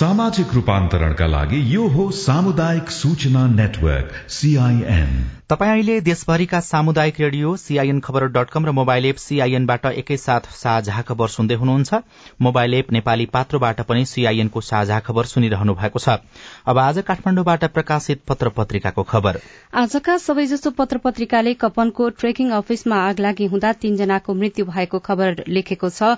सामाजिक 0.00 0.52
रूपान्तरणका 0.54 1.26
लागि 1.26 1.58
यो 1.72 1.86
हो 1.94 2.04
सामुदायिक 2.18 2.90
सूचना 2.90 3.46
नेटवर्क 3.48 4.12
सीआईएन 4.32 5.10
तपाईँ 5.50 5.70
अहिले 5.70 6.00
देशभरिका 6.00 6.60
सामुदायिक 6.60 7.20
radio 7.20 7.54
CIN 7.56 7.98
Khabar 8.00 8.26
dot 8.32 8.50
com 8.50 8.66
र 8.66 8.72
मोबाइल 8.72 9.06
एप 9.06 9.16
सीआईएनबाट 9.16 9.86
एकैसाथ 9.92 10.48
साझा 10.54 11.02
खबर 11.08 11.28
सुन्दै 11.28 11.54
हुनुहुन्छ। 11.54 12.00
मोबाइल 12.40 12.74
एप 12.74 12.92
नेपाली 12.92 13.26
पात्रोबाट 13.26 13.80
पनि 13.88 14.04
सीआईएनको 14.06 14.60
साझा 14.62 15.00
खबर 15.00 15.24
सुनिरहनु 15.26 15.74
भएको 15.74 15.98
छ। 15.98 16.16
अब 16.66 16.78
आज 16.78 16.98
काठमाडौँबाट 17.08 17.64
प्रकाशित 17.74 18.22
पत्र 18.28 18.48
पत्रिकाको 18.56 19.02
खबर। 19.12 19.40
आजका 19.74 20.16
सबैजसो 20.18 20.70
पत्र 20.78 20.98
पत्रिकाले 21.04 21.54
कपनको 21.60 22.08
ट्रेकिङ 22.20 22.50
अफिसमा 22.60 23.02
आग 23.08 23.20
लागि 23.20 23.46
हुँदा 23.46 23.72
तीनजनाको 23.82 24.34
मृत्यु 24.34 24.64
भएको 24.66 24.98
खबर 25.00 25.44
लेखेको 25.48 25.90
छ। 25.90 26.16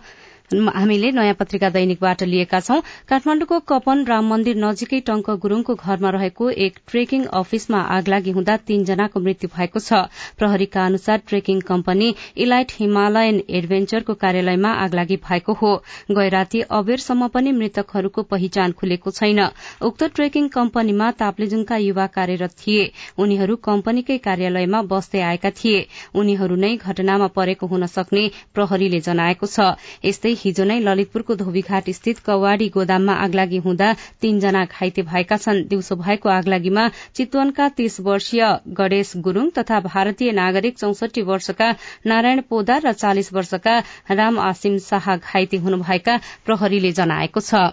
हामीले 0.50 1.10
नयाँ 1.12 1.34
पत्रिका 1.34 1.68
दैनिकबाट 1.70 2.22
लिएका 2.24 2.60
छौं। 2.60 2.80
काठमाण्डुको 3.08 3.58
कपन 3.62 4.04
राम 4.04 4.28
मन्दिर 4.28 4.56
नजिकै 4.56 5.00
टंक 5.00 5.30
गुरूङको 5.42 5.74
घरमा 5.74 6.10
रहेको 6.10 6.50
एक 6.50 6.78
ट्रेकिङ 6.86 7.24
अफिसमा 7.32 7.80
आगलागी 7.96 8.30
हुँदा 8.30 8.56
तीनजनाको 8.62 9.20
मृत्यु 9.20 9.48
भएको 9.56 9.80
छ। 9.80 10.00
प्रहरीका 10.38 10.84
अनुसार 10.86 11.22
ट्रेकिङ 11.28 11.60
कम्पनी 11.62 12.08
इलाइट 12.38 12.72
हिमालयन 12.78 13.42
एडभेन्चरको 13.50 14.14
कार्यालयमा 14.16 14.72
आगलागी 14.82 15.16
भएको 15.24 15.52
हो। 15.54 15.72
गैराती 16.10 16.60
अबेरसम्म 16.72 17.28
पनि 17.28 17.52
मृतकहरूको 17.52 18.22
पहिचान 18.28 18.72
खुलेको 18.72 19.10
छैन। 19.12 19.40
उक्त 19.82 20.04
ट्रेकिङ 20.12 20.48
कम्पनीमा 20.48 21.10
ताप्लेजुङका 21.22 21.76
युवा 21.78 22.06
कार्यरत 22.18 22.58
थिए। 22.60 22.84
उनीहरू 23.18 23.56
कम्पनीकै 23.62 24.18
कार्यालयमा 24.18 24.82
बस्दै 24.92 25.20
आएका 25.22 25.50
थिए। 25.54 25.86
उनीहरू 26.14 26.56
नै 26.56 26.76
घटनामा 26.76 27.32
परेको 27.32 27.66
हुन 27.66 27.86
सक्ने 27.88 28.28
प्रहरीले 28.54 29.00
जनाएको 29.00 29.46
छ। 29.46 29.72
यस्तै 30.04 30.34
हिजो 30.42 30.64
नै 30.64 30.78
ललितपुरको 30.80 31.34
धोबीघाट 31.36 31.90
स्थित 31.92 32.18
कवाड़ी 32.26 32.68
गोदाममा 32.74 33.14
आगलागी 33.24 33.58
हुँदा 33.66 33.92
तीनजना 34.20 34.64
घाइते 34.66 35.02
भएका 35.04 35.36
छन्। 35.36 35.62
दिउँसो 35.68 35.96
भएको 35.96 36.28
आगलागीमा 36.30 36.88
चितवनका 37.14 37.68
तीस 37.76 38.00
वर्षीय 38.02 38.42
गणेश 38.74 39.12
गुरूङ 39.22 39.50
तथा 39.58 39.80
भारतीय 39.82 40.32
नागरिक 40.32 40.78
चौसठी 40.78 41.22
वर्षका 41.22 41.70
नारायण 42.06 42.40
पोदार 42.50 42.82
र 42.82 42.92
चालिस 42.94 43.32
वर्षका 43.32 43.78
राम 44.12 44.38
आसिम 44.42 44.78
शाह 44.82 45.16
घाइते 45.16 45.56
हुनुभएका 45.64 46.20
प्रहरीले 46.46 46.92
जनाएको 46.92 47.40
छ। 47.42 47.64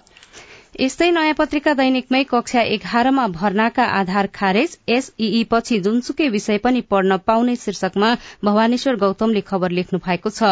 यस्तै 0.78 1.06
नयाँ 1.12 1.34
पत्रिका 1.38 1.72
दैनिकमै 1.78 2.20
कक्षा 2.32 2.62
एघारमा 2.74 3.24
भर्नाका 3.36 3.84
आधार 4.00 4.28
खारेज 4.34 4.76
एसईई 4.96 5.40
पछि 5.54 5.80
जुनसुकै 5.88 6.28
विषय 6.36 6.58
पनि 6.66 6.82
पढ्न 6.94 7.18
पाउने 7.30 7.56
शीर्षकमा 7.62 8.10
भवानेश्वर 8.44 9.00
गौतमले 9.04 9.42
खबर 9.48 9.76
लेख्नु 9.78 10.00
भएको 10.06 10.30
छ। 10.30 10.52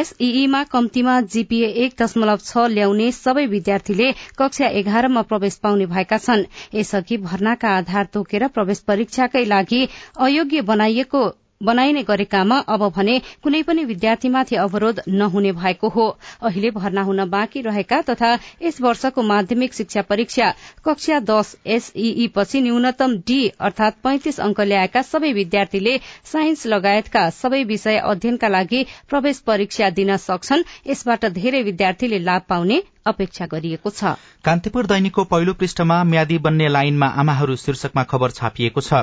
एसईईमा 0.00 0.62
कम्तीमा 0.74 1.16
जीपीए 1.34 1.70
एक 1.84 1.96
दशमलव 2.02 2.44
छ 2.44 2.66
ल्याउने 2.76 3.10
सबै 3.18 3.46
विद्यार्थीले 3.54 4.10
कक्षा 4.38 4.68
एघारमा 4.82 5.22
प्रवेश 5.32 5.56
पाउने 5.66 5.86
भएका 5.94 6.18
छन्। 6.18 6.46
यसअघि 6.74 7.16
भर्नाका 7.26 7.74
आधार 7.78 8.12
तोकेर 8.14 8.46
प्रवेश 8.58 8.86
परीक्षाकै 8.92 9.44
लागि 9.54 9.82
अयोग्य 10.28 10.60
बनाइएको 10.70 11.24
बनाइने 11.60 12.02
गरेकामा 12.02 12.58
अब 12.68 12.82
भने 12.96 13.18
कुनै 13.42 13.62
पनि 13.62 13.84
विद्यार्थीमाथि 13.84 14.56
अवरोध 14.56 15.00
नहुने 15.08 15.52
भएको 15.52 15.88
हो। 15.88 16.06
अहिले 16.42 16.70
भर्ना 16.70 17.02
हुन 17.02 17.24
बाँकी 17.30 17.60
रहेका 17.60 18.00
तथा 18.02 18.32
यस 18.62 18.80
वर्षको 18.80 19.22
माध्यमिक 19.22 19.74
शिक्षा 19.74 20.02
परीक्षा 20.02 20.52
कक्षा 20.84 21.18
दश 21.20 21.54
एसईई 21.66 22.26
पछि 22.34 22.60
न्यूनतम 22.60 23.16
डी 23.26 23.38
अर्थात 23.60 23.96
पैंतिस 24.04 24.40
अंक 24.40 24.60
ल्याएका 24.60 25.02
सबै 25.02 25.32
विद्यार्थीले 25.32 25.96
साइन्स 26.32 26.66
लगायतका 26.66 27.28
सबै 27.32 27.62
विषय 27.64 27.96
अध्ययनका 28.04 28.48
लागि 28.48 28.84
प्रवेश 29.08 29.38
परीक्षा 29.46 29.90
दिन 29.90 30.16
सक्छन्। 30.16 30.64
यसबाट 30.86 31.24
धेरै 31.32 31.62
विद्यार्थीले 31.62 32.18
लाभ 32.18 32.42
पाउने 32.48 32.82
अपेक्षा 33.06 33.46
गरिएको 33.46 33.90
छ। 33.90 34.12
कान्तिपुर 34.44 34.86
दैनिकको 34.86 35.24
पहिलो 35.24 35.52
पृष्ठमा 35.54 36.02
म्यादी 36.04 36.38
बन्ने 36.38 36.68
लाइनमा 36.68 37.06
आमाहरू 37.16 37.56
शीर्षकमा 37.56 38.02
खबर 38.04 38.30
छापिएको 38.30 38.80
छ। 38.80 39.02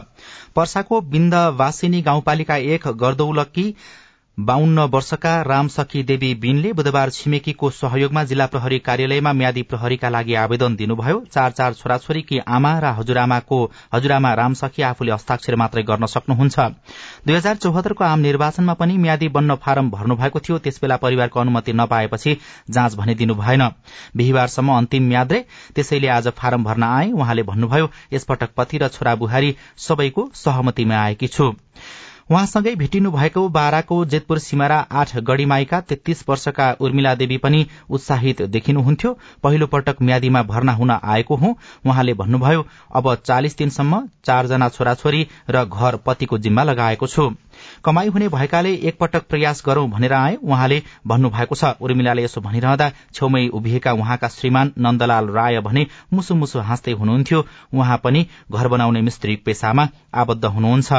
पर्साको 0.55 1.01
बिन्दवासिनी 1.13 2.01
गाउँपालिका 2.01 2.57
एक 2.75 2.87
गर्दौलकी 2.97 3.65
बाहन्न 4.37 4.79
वर्षका 4.89 5.31
रामसखी 5.41 6.01
देवी 6.03 6.33
बिनले 6.35 6.71
बुधबार 6.73 7.09
छिमेकीको 7.09 7.69
सहयोगमा 7.69 8.23
जिल्ला 8.23 8.45
प्रहरी 8.45 8.79
कार्यालयमा 8.79 9.33
म्यादी 9.33 9.61
प्रहरीका 9.63 10.09
लागि 10.09 10.33
आवेदन 10.35 10.75
दिनुभयो। 10.75 11.19
चार 11.31 11.51
चार 11.51 11.73
छोराछोरीकी 11.73 12.39
आमा 12.49 12.71
र 12.79 12.93
हजुरआमाको 12.97 13.59
हजुरआमा 13.93 14.33
रामसखी 14.33 14.81
आफूले 14.81 15.11
हस्ताक्षर 15.11 15.55
मात्रै 15.55 15.83
गर्न 15.83 16.05
सक्नुहुन्छ। 16.05 16.59
दुई 17.27 17.35
हजार 17.35 17.55
चौहत्तरको 17.55 18.03
आम 18.03 18.19
निर्वाचनमा 18.19 18.73
पनि 18.73 18.97
म्यादी 18.97 19.27
बन्न 19.29 19.55
फारम 19.61 19.89
भर्नुभएको 19.91 20.39
थियो। 20.39 20.57
त्यसबेला 20.57 20.97
परिवारको 20.97 21.39
अनुमति 21.39 21.73
नपाएपछि 21.73 22.37
जाँच 22.69 22.95
भने 22.95 23.15
दिनु 23.15 23.35
भएन। 23.35 23.69
बिहिबारसम्म 24.17 24.77
अन्तिम 24.77 25.07
म्याद 25.09 25.33
त्यसैले 25.75 26.07
आज 26.07 26.27
फारम 26.33 26.63
भर्न 26.63 26.83
आए। 26.83 27.11
उहाँले 27.11 27.43
भन्नुभयो 27.43 27.91
यसपटक 28.13 28.57
पति 28.57 28.77
र 28.77 28.87
छोरा 28.89 29.15
बुहारी 29.15 29.55
सबैको 29.77 30.29
सहमतिमा 30.35 30.97
आएकी 31.03 31.27
छु। 31.27 31.53
उहाँसँगै 32.31 32.75
भेटिनु 32.75 33.11
भएको 33.11 33.47
बाराको 33.49 34.03
जेतपुर 34.05 34.39
सिमारा 34.39 34.77
आठ 34.91 35.15
गढ़ीमाईका 35.19 35.79
तेत्तीस 35.81 36.23
वर्षका 36.29 36.71
उर्मिला 36.79 37.13
देवी 37.15 37.37
पनि 37.37 37.65
उत्साहित 37.89 38.41
देखिनुहुन्थ्यो। 38.47 39.17
पहिलो 39.43 39.67
पटक 39.67 40.01
म्यादीमा 40.01 40.43
भर्ना 40.43 40.71
हुन 40.71 40.91
आएको 40.91 41.35
हुँ। 41.35 41.55
उहाँले 41.85 42.13
भन्नुभयो 42.13 42.65
अब 42.95 43.13
चालिस 43.15 43.57
दिनसम्म 43.57 44.07
चारजना 44.25 44.69
छोराछोरी 44.69 45.27
र 45.49 45.65
घर 45.65 45.95
पतिको 46.05 46.37
जिम्मा 46.37 46.63
लगाएको 46.63 47.07
छु। 47.07 47.29
कमाई 47.85 48.07
हुने 48.07 48.27
भएकाले 48.29 48.73
एकपटक 48.89 49.23
प्रयास 49.29 49.63
गरौं 49.65 49.89
भनेर 49.91 50.13
आए। 50.13 50.35
उहाँले 50.43 50.81
भन्नुभएको 51.07 51.55
छ 51.55 51.71
उर्मिलाले 51.81 52.23
यसो 52.23 52.41
भनिरहँदा 52.41 52.89
छेउमै 53.13 53.47
उभिएका 53.53 53.91
उहाँका 53.93 54.27
श्रीमान 54.27 54.71
नन्दलाल 54.79 55.27
राय 55.29 55.59
भने 55.61 55.85
मुसु 56.13 56.35
मुसु 56.35 56.59
हाँस्दै 56.61 56.91
हुनुहुन्थ्यो। 56.93 57.43
उहाँ 57.73 57.97
पनि 58.03 58.25
घर 58.51 58.67
बनाउने 58.67 59.01
मिस्त्री 59.01 59.35
पेसामा 59.45 59.87
आबद्ध 60.13 60.45
हुनुहुन्छ। 60.45 60.93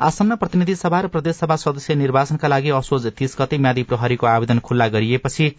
आसन्न 0.00 0.36
प्रतिनिधि 0.36 0.74
सभा 0.76 1.00
र 1.00 1.06
प्रदेशसभा 1.08 1.56
सदस्य 1.56 1.94
निर्वाचनका 1.94 2.48
लागि 2.48 2.70
असोज 2.80 3.06
तीस 3.18 3.36
गते 3.40 3.58
म्यादी 3.58 3.82
प्रहरीको 3.82 4.26
आवेदन 4.26 4.58
खुल्ला 4.58 4.88
गरिएपछि 4.88 5.54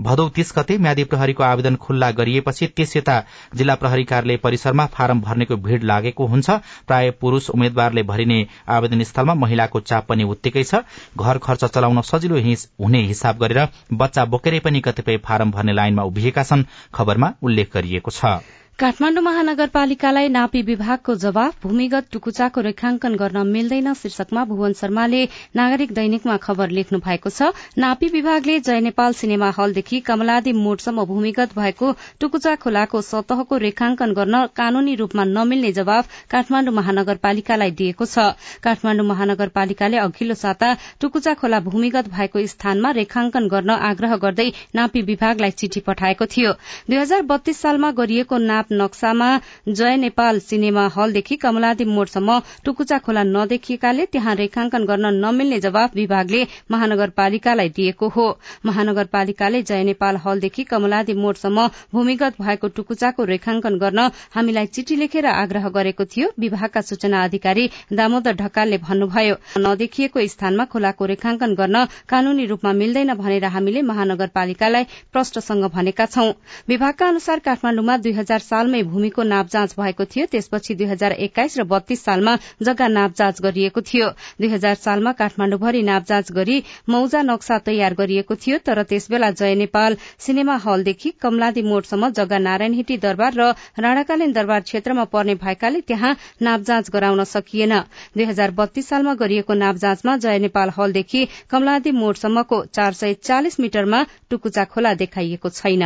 भदौ 0.00 0.28
तीस 0.28 0.52
गते 0.56 0.76
म्यादी 0.78 1.04
प्रहरीको 1.04 1.42
आवेदन 1.42 1.76
खुल्ला 1.76 2.10
गरिएपछि 2.12 2.66
त्यस 2.66 2.96
यता 2.96 3.16
जिल्ला 3.54 3.74
प्रहरी 3.74 4.04
कार्यालय 4.04 4.36
परिसरमा 4.36 4.86
फारम 4.86 5.20
भर्नेको 5.20 5.56
भीड़ 5.56 5.82
लागेको 5.82 6.26
हुन्छ। 6.26 6.50
प्राय 6.86 7.10
पुरूष 7.20 7.48
उम्मेद्वारले 7.50 8.02
भरिने 8.02 8.38
आवेदन 8.68 9.02
स्थलमा 9.02 9.34
महिलाको 9.34 9.80
चाप 9.80 10.06
पनि 10.08 10.24
उत्तिकै 10.26 10.64
छ। 10.64 10.82
घर 11.16 11.38
खर्च 11.38 11.64
चलाउन 11.66 12.00
सजिलो 12.02 12.36
हुने 12.80 13.00
हिसाब 13.06 13.38
गरेर 13.38 13.68
बच्चा 13.94 14.24
बोकेरै 14.26 14.60
पनि 14.60 14.80
कतिपय 14.80 15.16
फारम 15.24 15.50
भर्ने 15.50 15.72
लाइनमा 15.72 16.02
उभिएका 16.02 16.42
छन् 16.42 16.68
खबरमा 16.94 17.32
उल्लेख 17.42 17.74
गरिएको 17.74 18.10
छ। 18.10 18.40
काठमाण्डु 18.78 19.20
महानगरपालिकालाई 19.22 20.28
नापी 20.28 20.60
विभागको 20.62 21.14
जवाफ 21.16 21.62
भूमिगत 21.62 22.08
टुकुचाको 22.12 22.60
रेखांकन 22.60 23.14
गर्न 23.16 23.46
मिल्दैन 23.48 23.92
शीर्षकमा 23.94 24.42
भुवन 24.44 24.72
शर्माले 24.76 25.22
नागरिक 25.56 25.92
दैनिकमा 25.96 26.36
खबर 26.38 26.70
लेख्नु 26.78 26.98
भएको 27.00 27.30
छ। 27.30 27.48
नापी 27.78 28.08
विभागले 28.08 28.58
जय 28.60 28.80
नेपाल 28.86 29.12
सिनेमा 29.16 29.48
हलदेखि 29.58 30.00
कमलादी 30.08 30.52
मोडसम्म 30.54 31.04
भूमिगत 31.06 31.54
भएको 31.56 31.92
टुकुचा 32.20 32.54
खोलाको 32.56 33.00
सतहको 33.02 33.56
रेखांकन 33.56 34.12
गर्न 34.12 34.44
कानूनी 34.52 34.94
रूपमा 34.94 35.24
नमिल्ने 35.24 35.72
जवाफ 35.72 36.28
काठमाण्डु 36.30 36.72
महानगरपालिकालाई 36.72 37.70
दिएको 37.80 38.04
छ। 38.06 38.28
काठमाण्डु 38.60 39.08
महानगरपालिकाले 39.12 40.04
अघिल्लो 40.04 40.36
साता 40.36 40.74
टुकुचा 41.00 41.34
खोला 41.40 41.62
भूमिगत 41.70 42.12
भएको 42.12 42.44
स्थानमा 42.46 42.92
रेखांकन 43.00 43.48
गर्न 43.48 43.80
आग्रह 43.88 44.16
गर्दै 44.26 44.48
नापी 44.76 45.06
विभागलाई 45.08 45.58
चिठी 45.64 45.86
पठाएको 45.88 46.30
थियो। 46.36 46.52
दुई 46.92 47.56
सालमा 47.56 47.92
गरिएको 47.96 48.44
नाप 48.46 48.64
नाप 48.66 48.82
नक्सामा 48.82 49.28
जय 49.68 49.96
नेपाल 49.96 50.38
सिनेमा 50.40 50.86
हलदेखि 50.96 51.36
कमलादी 51.36 51.84
मोडसम्म 51.86 52.38
टुकुचा 52.64 52.98
खोला 52.98 53.22
नदेखिएकाले 53.22 54.04
त्यहाँ 54.06 54.34
रेखांकन 54.34 54.84
गर्न 54.84 55.06
नमिल्ने 55.14 55.58
जवाफ 55.60 55.94
विभागले 55.94 56.42
महानगरपालिकालाई 56.70 57.68
दिएको 57.68 58.08
हो। 58.08 58.26
महानगरपालिकाले 58.66 59.62
जय 59.62 59.82
नेपाल 59.84 60.16
हलदेखि 60.16 60.64
कमलादी 60.64 61.14
मोडसम्म 61.14 61.66
भूमिगत 61.92 62.40
भएको 62.40 62.68
टुकुचाको 62.68 63.24
रेखांकन 63.24 63.78
गर्न 63.78 64.10
हामीलाई 64.34 64.66
चिठी 64.66 64.96
लेखेर 64.96 65.26
आग्रह 65.26 65.68
गरेको 65.68 66.04
थियो 66.06 66.28
विभागका 66.38 66.80
सूचना 66.80 67.22
अधिकारी 67.24 67.68
दामोदर 67.92 68.34
ढकालले 68.36 68.78
भन्नुभयो। 68.78 69.34
नदेखिएको 69.58 70.26
स्थानमा 70.26 70.64
खोलाको 70.64 71.04
रेखांकन 71.06 71.54
गर्न 71.54 71.84
कानूनी 72.08 72.46
रूपमा 72.46 72.72
मिल्दैन 72.72 73.14
भनेर 73.14 73.44
हामीले 73.46 73.82
महानगरपालिकालाई 73.82 74.84
प्रष्टसँग 75.12 75.64
भनेका 75.70 76.06
छौं। 76.06 76.32
विभागका 76.68 77.08
अनुसार 77.08 77.38
काठमाण्डुमा 77.46 77.96
दुई 77.96 78.12
सालमै 78.56 78.82
भूमिको 78.88 79.22
नाप 79.24 79.46
जाँच 79.48 79.74
भएको 79.78 80.04
थियो। 80.06 80.26
त्यसपछि 80.32 80.74
दुई 80.74 80.86
हजार 80.86 81.12
एक्काइस 81.22 81.58
र 81.58 81.64
बत्तीस 81.66 82.04
सालमा 82.04 82.36
जग्गा 82.62 82.86
नाप 82.88 83.14
जाँच 83.16 83.40
गरिएको 83.42 83.80
थियो। 83.82 84.06
दुई 84.40 84.48
हजार 84.50 84.74
सालमा 84.76 85.12
काठमाण्डुभरि 85.18 85.82
नाप 85.84 86.04
जाँच 86.08 86.32
गरी 86.32 86.56
मौजा 86.88 87.22
नक्सा 87.22 87.58
तयार 87.66 87.94
गरिएको 87.94 88.34
थियो 88.36 88.58
तर 88.66 88.82
त्यसबेला 88.84 89.30
जय 89.32 89.54
नेपाल 89.56 89.96
सिनेमा 90.18 90.56
हलदेखि 90.64 91.10
कमलादी 91.22 91.62
मोडसम्म 91.64 92.10
जग्गा 92.18 92.38
नारायण 92.38 92.72
हिटी 92.74 92.96
दरबार 92.98 93.32
र 93.34 93.50
राणाकालीन 93.78 94.32
दरबार 94.32 94.60
क्षेत्रमा 94.62 95.04
पर्ने 95.12 95.34
भएकाले 95.36 95.80
त्यहाँ 95.82 96.14
नाप 96.42 96.60
जाँच 96.62 96.90
गराउन 96.90 97.24
सकिएन। 97.26 97.74
दुई 98.16 98.24
हजार 98.24 98.50
बत्तीस 98.56 98.88
सालमा 98.88 99.14
गरिएको 99.16 99.54
नाप 99.56 99.76
जाँचमा 99.76 100.16
जय 100.18 100.38
नेपाल 100.40 100.70
हलदेखि 100.78 101.26
कमलादी 101.50 101.90
मोडसम्मको 101.92 102.64
चार 102.72 102.92
सय 102.94 103.14
चालिस 103.22 103.60
मिटरमा 103.60 104.04
टुकुचा 104.30 104.64
खोला 104.64 104.94
देखाइएको 104.96 105.48
छैन। 105.50 105.84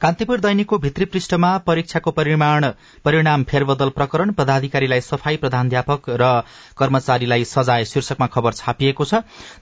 कान्तिपुर 0.00 0.40
दैनिकको 0.40 0.78
भित्री 0.78 1.04
पृष्ठमा 1.06 1.56
परीक्षाको 1.66 2.09
परिमाण 2.10 2.64
परिणाम 3.04 3.44
फेरबदल 3.44 3.88
प्रकरण 3.90 4.30
पदाधिकारीलाई 4.32 5.00
सफाई 5.00 5.36
प्रधानध्यापक 5.36 6.10
र 6.12 6.30
कर्मचारीलाई 6.78 7.44
सजाय 7.44 7.84
शीर्षकमा 7.84 8.26
खबर 8.26 8.52
छापिएको 8.52 9.04
छ। 9.04 9.14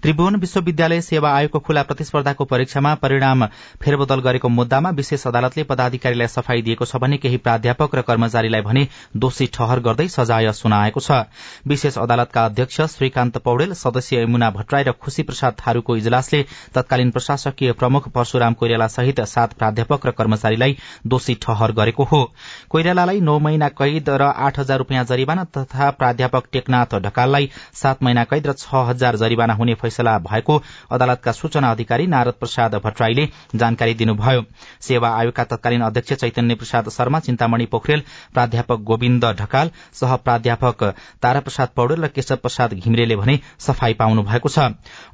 त्रिभुवन 0.03 0.37
विश्वविद्यालय 0.37 1.01
सेवा 1.01 1.31
आयोगको 1.31 1.59
खुला 1.59 1.83
प्रतिस्पर्धाको 1.83 2.45
परीक्षामा 2.45 2.95
परिणाम 3.03 3.45
फेरबदल 3.83 4.21
गरेको 4.21 4.49
मुद्दामा 4.51 4.91
विशेष 4.93 5.27
अदालतले 5.27 5.63
पदाधिकारीलाई 5.65 6.27
सफाई 6.29 6.63
दिएको 6.63 6.85
छ 6.85 6.97
भने 6.99 7.17
केही 7.19 7.37
प्राध्यापक 7.39 7.95
र 7.95 8.03
कर्मचारीलाई 8.03 8.63
भने 8.63 8.87
दोषी 9.17 9.47
ठहर 9.55 9.81
गर्दै 9.81 10.09
सजाय 10.09 10.53
सुनाएको 10.55 11.01
छ। 11.01 11.23
विशेष 11.67 11.99
अदालतका 11.99 12.45
अध्यक्ष 12.45 12.81
श्रीकान्त 12.89 13.39
पौडेल 13.39 13.73
सदस्य 13.75 14.23
यमुना 14.23 14.51
भट्टराई 14.51 14.83
र 14.83 14.93
खुशी 14.95 15.23
प्रसाद 15.23 15.55
थारूको 15.59 15.97
इजलासले 15.97 16.43
तत्कालीन 16.75 17.11
प्रशासकीय 17.11 17.73
प्रमुख 17.73 18.09
परशुराम 18.09 18.55
कोइराला 18.55 18.87
सहित 18.89 19.21
सात 19.29 19.53
प्राध्यापक 19.55 20.07
र 20.07 20.11
कर्मचारीलाई 20.19 20.77
दोषी 21.07 21.35
ठहर 21.43 21.73
गरेको 21.73 22.05
हो। 22.05 22.23
कोइरालालाई 22.71 23.21
नौ 23.21 23.39
महिना 23.39 23.69
कैद 23.79 24.09
र 24.11 24.23
आठ 24.39 24.59
हजार 24.59 24.79
रूपियाँ 24.79 25.05
जरिवाना 25.05 25.45
तथा 25.57 25.91
प्राध्यापक 25.99 26.49
टेकनाथ 26.53 26.99
ढकाललाई 27.03 27.51
सात 27.75 28.03
महिना 28.03 28.25
कैद 28.25 28.47
र 28.47 28.53
छ 28.55 28.85
हजार 28.89 29.17
जरिवाना 29.17 29.55
हुने 29.55 29.75
फैसला 29.77 30.17
भएको 30.21 30.61
अदालतका 30.93 31.33
सूचना 31.33 31.71
अधिकारी 31.71 32.07
नारद 32.09 32.35
प्रसाद 32.41 32.75
भट्टराईले 32.85 33.29
जानकारी 33.55 33.95
दिनुभयो। 33.95 34.43
सेवा 34.83 35.09
आयोगका 35.19 35.45
तत्कालीन 35.47 35.83
अध्यक्ष 35.83 36.13
चैतन्य 36.15 36.55
प्रसाद 36.55 36.89
शर्मा 36.91 37.21
चिन्तामणि 37.21 37.67
पोखरेल 37.73 38.03
प्राध्यापक 38.35 38.81
गोविन्द 38.85 39.25
ढकाल 39.41 39.71
सह 40.01 40.15
प्राध्यापक 40.19 40.85
ताराप्रसाद 41.23 41.69
पौडेल 41.77 42.05
र 42.05 42.09
केशव 42.09 42.37
प्रसाद 42.43 42.75
घिमिरेले 42.75 43.17
भने 43.17 43.39
सफाई 43.61 43.95
पाउनु 43.95 44.23
भएको 44.23 44.49
छ। 44.49 44.59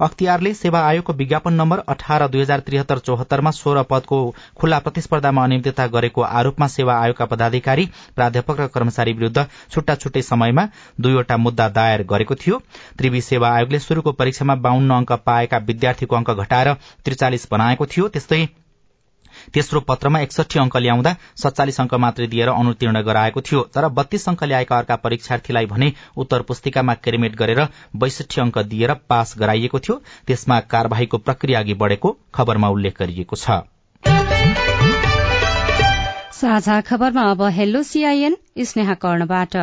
अख्तियारले 0.00 0.54
सेवा 0.54 0.80
आयोगको 0.80 1.12
विज्ञापन 1.14 1.54
नम्बर 1.54 1.78
अठार 1.88 2.26
दुई 2.28 2.40
हजार 2.40 2.60
त्रिहत्तर 2.66 2.98
चौहत्तरमा 3.06 3.50
सोह्र 3.52 3.82
पदको 3.90 4.18
खुल्ला 4.56 4.78
प्रतिस्पर्धामा 4.78 5.44
अनियमितता 5.44 5.86
गरेको 5.88 6.22
आरोपमा 6.22 6.66
सेवा 6.68 6.94
आयोग 6.98 7.13
आयोगका 7.14 7.24
पदाधिकारी 7.26 7.86
प्राध्यापक 8.16 8.60
र 8.60 8.66
कर्मचारी 8.68 9.12
विरूद्ध 9.14 9.46
छुट्टा 9.70 9.94
छुट्टै 9.94 10.22
समयमा 10.24 10.64
दुईवटा 11.00 11.36
मुद्दा 11.36 11.68
दायर 11.70 12.02
गरेको 12.04 12.34
थियो। 12.36 12.58
त्रिवी 12.98 13.20
सेवा 13.20 13.48
आयोगले 13.50 13.78
शुरूको 13.80 14.12
परीक्षामा 14.12 14.54
बाहन्न 14.58 14.90
अंक 14.92 15.12
पाएका 15.22 15.58
विद्यार्थीको 15.64 16.16
अंक 16.16 16.30
घटाएर 16.32 16.72
त्रिचालिस 17.04 17.46
बनाएको 17.50 17.86
थियो। 17.86 18.08
त्यस्तै 18.08 18.46
तेस्रो 19.54 19.80
पत्रमा 19.80 20.18
एकसठी 20.20 20.58
अंक 20.58 20.76
ल्याउँदा 20.76 21.14
सत्तालिस 21.36 21.80
अंक 21.80 21.94
मात्रै 21.96 22.26
दिएर 22.26 22.48
अनुतीर्ण 22.50 23.02
गराएको 23.02 23.40
थियो। 23.40 23.60
तर 23.74 23.88
बत्तीस 23.90 24.28
अंक 24.28 24.44
ल्याएका 24.44 24.78
अर्का 24.78 24.96
परीक्षार्थीलाई 24.96 25.66
भने 25.66 25.92
उत्तर 26.16 26.42
पुस्तिकामा 26.42 26.94
क्रेमेट 27.04 27.36
गरेर 27.36 27.66
बैसठी 27.96 28.40
अंक 28.40 28.58
दिएर 28.70 28.94
पास 29.10 29.34
गराइएको 29.38 29.78
थियो। 29.80 30.00
त्यसमा 30.26 30.60
कार्यवाहीको 30.72 31.18
प्रक्रिया 31.18 31.60
अघि 31.60 31.74
बढ़ेको 31.74 32.16
खबरमा 32.34 32.68
उल्लेख 32.70 32.98
गरिएको 32.98 33.36
छ। 33.36 33.62
साझा 36.44 36.80
खबरमा 36.80 37.22
अब 37.30 37.42
हेलो 37.56 37.80
सीआईएन 37.82 38.34
स्नेहा 38.68 38.94
कर्णबाट। 39.02 39.54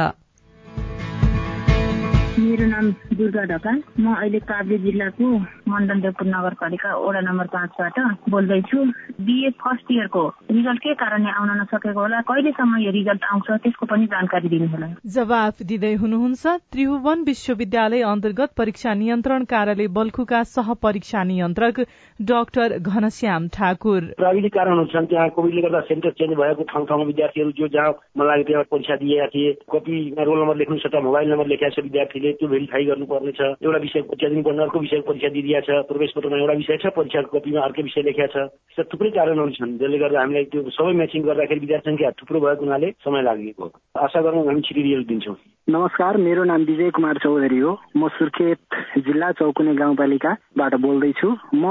मेरो 2.52 2.66
नाम 2.68 2.88
दुर्गा 3.16 3.44
ढकाल। 3.48 3.78
म 3.96 4.12
अहिले 4.12 4.40
काभ्रे 4.44 4.78
जिल्लाको 4.84 5.28
मण्डल 5.72 6.00
देवपुर 6.04 6.28
नगरपालिका 6.28 6.90
वडा 7.00 7.20
नम्बर 7.24 7.48
पाँचबाट 7.48 7.96
बोल्दैछु। 8.28 8.80
बिए 9.24 9.50
फर्स्ट 9.56 9.92
इयरको 9.92 10.24
रिजल्ट 10.52 10.80
के 10.84 10.94
कारणले 11.00 11.32
आउन 11.32 11.50
नसकेको 11.62 12.00
होला? 12.00 12.20
कहिलेसम्म 12.28 12.78
यो 12.84 12.92
रिजल्ट 12.92 13.24
आउँछ? 13.24 13.48
त्यसको 13.64 13.86
पनि 13.88 14.06
जानकारी 14.12 14.50
दिनुहोला। 14.52 14.88
जवाफ 15.16 15.62
दिँदै 15.64 15.94
हुनुहुन्छ 16.04 16.44
त्रिभुवन 16.72 17.24
विश्वविद्यालय 17.24 18.02
अन्तर्गत 18.12 18.52
परीक्षा 18.58 18.94
नियन्त्रण 19.00 19.44
कार्यालय 19.48 19.88
बल्खुका 19.96 20.44
सह 20.52 20.74
परीक्षा 20.84 21.24
नियन्त्रक 21.32 21.80
डाक्टर 22.20 22.78
घनश्याम 22.84 23.48
ठाकुर। 23.56 24.02
प्राविधिक 24.20 24.54
कारणहरू 24.54 24.86
छन् 24.92 25.08
त्यहाँ 25.08 25.30
कोभिडले 25.40 25.62
गर्दा 25.62 25.82
सेन्टर 25.88 26.12
चेन्ज 26.20 26.36
भएको 26.36 26.68
ठाउँ 26.74 26.86
ठाउँमा 26.86 27.06
विद्यार्थीहरू 27.06 27.52
जो 27.62 27.68
जहाँ 27.70 27.96
मन 28.20 28.26
लाग्यो 28.28 28.44
त्यहाँ 28.44 28.64
परीक्षा 28.72 28.96
दिएका 29.00 29.28
थिए 29.32 29.56
कपीमा 29.72 30.24
रोल 30.28 30.40
नम्बर 30.42 30.56
लेख्नु 30.58 30.78
सट्टा 30.84 31.00
मोबाइल 31.08 31.32
नम्बर 31.32 31.48
लेखेका 31.48 31.70
छ 31.72 31.88
विद्यार्थीले। 31.88 32.40
त्यो 32.42 32.50
भेरिफाई 32.50 32.86
गर्नुपर्ने 32.90 33.32
छ 33.38 33.42
एउटा 33.62 33.80
विषयको 33.86 34.08
परीक्षा 34.10 34.30
दिनुपर्ने 34.34 34.62
अर्को 34.66 34.80
विषयको 34.82 35.08
परीक्षा 35.08 35.30
दिइदिया 35.38 35.60
छ। 35.62 35.70
प्रवेश 35.86 36.12
पत्रमा 36.18 36.38
एउटा 36.42 36.54
विषय 36.58 36.78
छ 36.82 36.86
परीक्षाको 36.98 37.38
कपीमा 37.38 37.62
अर्कै 37.62 37.82
विषय 37.86 38.02
लेखिया 38.02 38.28
छ। 38.34 38.38
त्यस्ता 38.50 38.90
थुप्रै 38.90 39.10
कारणहरू 39.14 39.52
छन् 39.62 39.78
जसले 39.78 39.98
गर्दा 40.02 40.20
हामीलाई 40.20 40.46
त्यो 40.50 40.62
सबै 40.74 40.94
म्याचिङ 40.98 41.22
गर्दाखेरि 41.22 41.62
विद्यार्थी 41.62 41.90
सङ्ख्या 41.90 42.10
थुप्रो 42.18 42.40
भएको 42.42 42.66
हुनाले 42.66 42.90
समय 43.06 43.22
लागेको। 43.30 43.66
आशा 44.02 44.20
गरौँ 44.26 44.46
हामी 44.50 44.62
छिटो 44.66 44.82
रिजल्ट 44.82 45.08
दिन्छौँ। 45.08 45.38
नमस्कार 45.72 46.18
मेरो 46.18 46.44
नाम 46.44 46.62
विजय 46.68 46.90
कुमार 46.92 47.18
चौधरी 47.24 47.58
हो। 47.60 47.72
म 47.96 48.08
सुर्खेत 48.12 48.76
जिल्ला 49.08 49.32
चौकुने 49.40 49.74
गाउँपालिकाबाट 49.80 50.74
बोल्दैछु। 50.84 51.28
म 51.56 51.64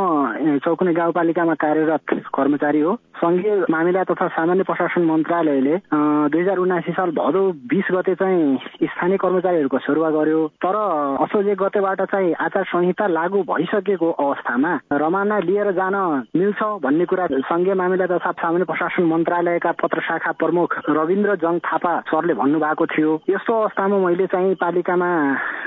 चौकुने 0.64 0.92
गाउँपालिकामा 0.96 1.54
कार्यरत 1.60 2.04
कर्मचारी 2.32 2.80
हो। 2.80 2.94
संघीय 3.20 3.68
मामिला 3.68 4.02
तथा 4.08 4.28
सामान्य 4.32 4.64
प्रशासन 4.64 5.04
मन्त्रालयले 5.04 5.76
दुई 6.32 6.40
हजार 6.40 6.58
उनासी 6.64 6.92
साल 6.96 7.10
भदौ 7.12 7.42
बिस 7.68 7.92
गते 7.92 8.14
चाहिँ 8.16 8.88
स्थानीय 8.88 9.16
कर्मचारीहरूको 9.20 9.78
सरुवा 9.84 10.10
गर्यो। 10.16 10.40
तर 10.64 10.76
असोज 11.20 11.48
एक 11.52 11.60
गतेबाट 11.60 12.00
चाहिँ 12.08 12.32
आचार 12.40 12.64
संहिता 12.72 13.06
लागू 13.12 13.42
भइसकेको 13.52 14.10
अवस्थामा 14.16 14.72
रमाना 14.96 15.38
लिएर 15.44 15.70
जान 15.76 15.96
मिल्छ 16.40 16.62
भन्ने 16.80 17.04
कुरा 17.04 17.26
संघीय 17.52 17.74
मामिला 17.76 18.06
तथा 18.16 18.32
सामान्य 18.40 18.64
प्रशासन 18.64 19.04
मन्त्रालयका 19.12 19.72
पत्र 19.84 20.00
शाखा 20.08 20.32
प्रमुख 20.40 20.80
रविन्द्र 20.88 21.36
जङ 21.44 21.58
थापा 21.68 21.92
सरले 22.08 22.34
भन्नुभएको 22.40 22.86
थियो। 22.96 23.20
यस्तो 23.28 23.60
अवस्थामा 23.60 23.88
मैले 23.98 24.26
चाहिँ 24.26 24.54
पालिकामा 24.54 25.08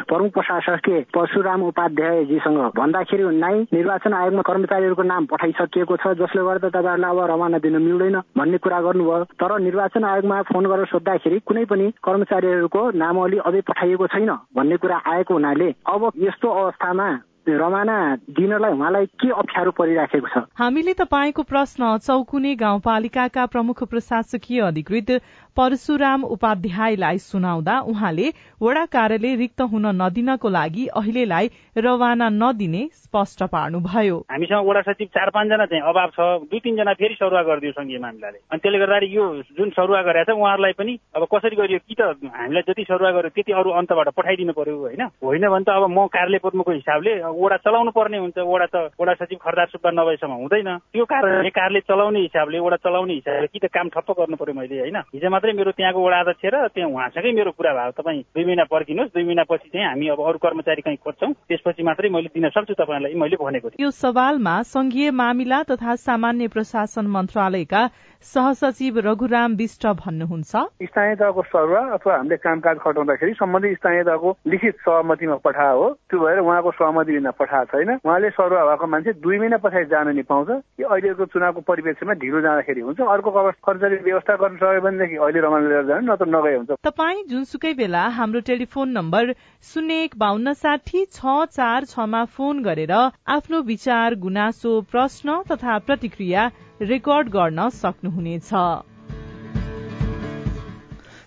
प्रमुख 0.08 0.32
प्रशासकीय 0.32 1.00
परशुराम 1.14 1.64
उपाध्यायजीसँग 1.64 2.60
भन्दाखेरि 2.78 3.24
नाइ 3.38 3.62
निर्वाचन 3.74 4.14
आयोगमा 4.14 4.42
कर्मचारीहरूको 4.42 5.04
नाम 5.04 5.26
पठाइसकिएको 5.26 5.98
छ 5.98 6.14
जसले 6.20 6.44
गर्दा 6.44 6.70
तपाईँहरूलाई 6.70 7.12
अब 7.12 7.20
रमाना 7.32 7.58
दिन 7.58 7.78
मिल्दैन 7.82 8.20
भन्ने 8.38 8.58
कुरा 8.58 8.82
गर्नुभयो। 8.82 9.24
तर 9.36 9.60
निर्वाचन 9.60 10.04
आयोगमा 10.04 10.42
फोन 10.42 10.66
गरेर 10.66 10.86
सोद्धाखेरि 10.86 11.40
कुनै 11.40 11.66
पनि 11.66 11.92
कर्मचारीहरूको 12.04 12.82
नामावली 12.92 13.38
अझै 13.38 13.62
पठाइएको 13.62 14.08
छैन 14.08 14.32
भन्ने 14.56 14.78
कुरा 14.78 15.02
आएको 15.08 15.34
हुनाले 15.34 15.70
अब 15.88 16.12
यस्तो 16.18 16.48
अवस्थामा 16.50 17.08
रमाना 17.48 17.98
दिनलाई 18.32 18.72
उहाँलाई 18.72 19.06
के 19.20 19.30
अप्ठ्यारो 19.30 19.72
परिराखेको 19.72 20.28
छ? 20.28 20.46
हामीले 20.56 20.94
तपाईँको 20.94 21.44
प्रश्न 21.44 21.98
चौकुने 22.00 22.56
गाउँपालिकाका 22.56 23.46
प्रमुख 23.46 23.84
प्रशासकीय 23.84 24.62
अधिकृत 24.64 25.12
परशुराम 25.58 26.24
उपाध्यायलाई 26.26 27.18
सुनाउँदा 27.20 27.80
उहाँले 27.86 28.28
वडा 28.62 28.86
कार्यालय 28.86 29.36
रिक्त 29.36 29.62
हुन 29.62 29.86
नदिनको 30.02 30.50
लागि 30.50 30.86
अहिलेलाई 30.98 31.50
रवाना 31.78 32.30
नदिने 32.32 32.88
स्पष्ट 32.94 33.44
पार्नुभयो। 33.54 34.18
हामीसँग 34.32 34.66
वडा 34.66 34.82
सचिव 34.82 35.08
चार 35.14 35.30
पाँचजना 35.30 35.66
चाहिँ 35.66 35.84
अभाव 35.84 36.10
छ। 36.10 36.50
दुई 36.50 36.60
तिनजना 36.60 36.94
फेरि 36.94 37.16
सरुवा 37.20 37.42
गरिदियो 37.44 37.72
संघीय 37.72 38.00
मामिलाले। 38.00 38.38
अनि 38.50 38.60
त्यसले 38.64 38.80
गर्दाखेरि 38.80 39.16
यो 39.16 39.26
जुन 39.54 39.70
सरुवा 39.78 40.02
गरेको 40.02 40.34
छ 40.34 40.38
उहाँहरूलाई 40.38 40.74
पनि 40.74 40.98
अब 41.16 41.28
कसरी 41.30 41.56
गरियो 41.56 41.80
कि 41.86 41.96
त 42.00 42.02
हामीलाई 42.34 42.64
जति 42.66 42.84
सरुवा 42.90 43.12
गर्यो 43.12 43.30
त्यति 43.36 43.52
अरू 43.54 43.70
अन्तबाट 43.78 44.10
पठाइदिनु 44.18 44.54
पर्यो 44.58 44.78
होइन? 44.80 45.02
होइन 45.22 45.48
भने 45.54 45.64
त 45.64 45.70
अब 45.70 45.86
म 45.86 46.08
कार्यालय 46.10 46.42
प्रमुखको 46.42 46.72
हिसाबले 46.72 47.14
वडा 47.34 47.58
चलाउनु 47.66 47.92
पर्ने 47.92 48.18
हुन्छ 48.18 48.38
वडा 48.38 48.66
त 48.70 48.76
वडा 49.02 49.14
सचिव 49.14 49.38
खरदार 49.42 49.68
सुब्बा 49.74 49.90
नभएसम्म 49.92 50.34
हुँदैन। 50.34 50.70
त्यो 50.94 51.06
कारणले 51.06 51.50
कार्यालय 51.50 51.82
चलाउने 51.90 52.20
हिसाबले 52.20 52.60
वडा 52.60 52.78
चलाउने 52.86 53.14
हिसाबले 53.14 53.48
कि 53.48 53.60
त 53.60 53.66
काम 53.74 53.90
ठप्प 53.90 54.12
गर्नु 54.20 54.36
पर्यो 54.38 54.54
मैले 54.54 54.80
होइन? 54.80 54.98
हिजो 55.14 55.30
मात्रै 55.30 55.54
मेरो 55.54 55.72
त्यहाँको 55.74 56.00
वडा 56.06 56.20
अध्यक्ष 56.20 56.46
र 56.54 56.56
त्यहाँ 56.74 56.90
उहाँसँगै 56.90 57.32
मेरो 57.34 57.52
कुरा 57.58 57.74
भयो। 57.74 57.92
तपाईँ 57.98 58.22
दुई 58.34 58.46
महिना 58.46 58.64
पर्खिनुहोस् 58.70 59.14
दुई 59.14 59.24
महिनापछि 59.24 59.70
चाहिँ 59.74 59.88
हामी 59.88 60.08
अब 60.14 60.20
अरू 60.22 60.38
कर्मचारी 60.38 60.82
कहीँ 60.82 60.98
खोज्छौँ। 61.02 61.32
त्यसपछि 61.50 61.84
मात्रै 61.84 62.10
मैले 62.10 62.30
दिन 62.34 62.50
सक्छु 62.50 62.74
तपाईँलाई 62.74 63.14
मैले 63.14 63.36
भनेको 63.42 63.70
थिएँ। 63.70 63.82
यो 63.82 63.90
सवालमा 63.92 64.56
संघीय 64.64 65.12
मामिला 65.12 65.64
तथा 65.70 65.96
सामान्य 65.96 66.48
प्रशासन 66.54 67.06
मन्त्रालयका 67.08 67.82
सहसचिव 68.24 69.00
रघुराम 69.04 69.56
विष्ट 69.60 69.84
भन्नुहुन्छ। 70.00 70.52
स्थानीय 70.84 71.16
तहको 71.16 71.42
सरुवा 71.44 71.82
अथवा 71.94 72.14
हामीले 72.16 72.38
कामकाज 72.40 72.78
खटाउँदाखेरि 72.80 73.34
सम्बन्धित 73.36 73.78
स्थानीय 73.78 74.04
तहको 74.04 74.30
लिखित 74.48 74.76
सहमतिमा 74.80 75.36
पठा 75.44 75.70
हो। 75.70 75.90
त्यो 76.10 76.20
भएर 76.20 76.40
उहाँको 76.40 76.72
सहमति 76.72 77.14
बिना 77.24 77.32
पठाएको 77.40 77.72
छैन। 77.72 77.90
उहाँले 78.04 78.30
सरुवा 78.36 78.64
भएको 78.68 78.88
मान्छे 78.92 79.12
दुई 79.24 79.38
महिना 79.40 79.58
पछाडि 79.64 79.88
जान 79.88 80.08
नि 80.12 80.24
पाउँछ। 80.28 80.50
कि 80.76 80.84
अहिलेको 80.84 81.26
चुनावको 81.32 81.62
परिप्रेक्ष्यमा 81.64 82.14
ढिलो 82.20 82.42
जाँदाखेरि 82.44 82.82
हुन्छ। 82.84 83.00
अर्को 83.00 83.30
कर्मचारी 83.64 83.96
व्यवस्था 84.04 84.36
गर्न 84.44 84.56
सक्यो 84.60 84.82
भनेदेखि 84.84 85.16
अहिले 85.16 85.40
रमाइलो 85.40 85.70
लिएर 85.70 85.86
जानु 85.88 86.12
नत्र 86.12 86.28
नगए 86.28 86.56
हुन्छ। 86.58 86.72
तपाईँ 86.84 87.24
जुनसुकै 87.32 87.74
बेला 87.74 88.04
हाम्रो 88.20 88.40
टेलिफोन 88.44 88.90
नम्बर 88.92 89.34
शून्य 89.64 90.04
एक 90.04 90.18
बान्न 90.20 90.54
साठी 90.54 91.06
छ 91.08 91.48
चार 91.48 91.86
छमा 91.88 92.24
फोन 92.36 92.64
गरेर 92.64 92.92
आफ्नो 92.92 93.62
विचार 93.64 94.16
गुनासो 94.20 94.80
प्रश्न 94.92 95.42
तथा 95.52 95.78
प्रतिक्रिया 95.88 96.50
रेकर्ड 96.84 97.30
गर्न 97.30 97.70
सक्नुहुनेछ। 97.72 98.52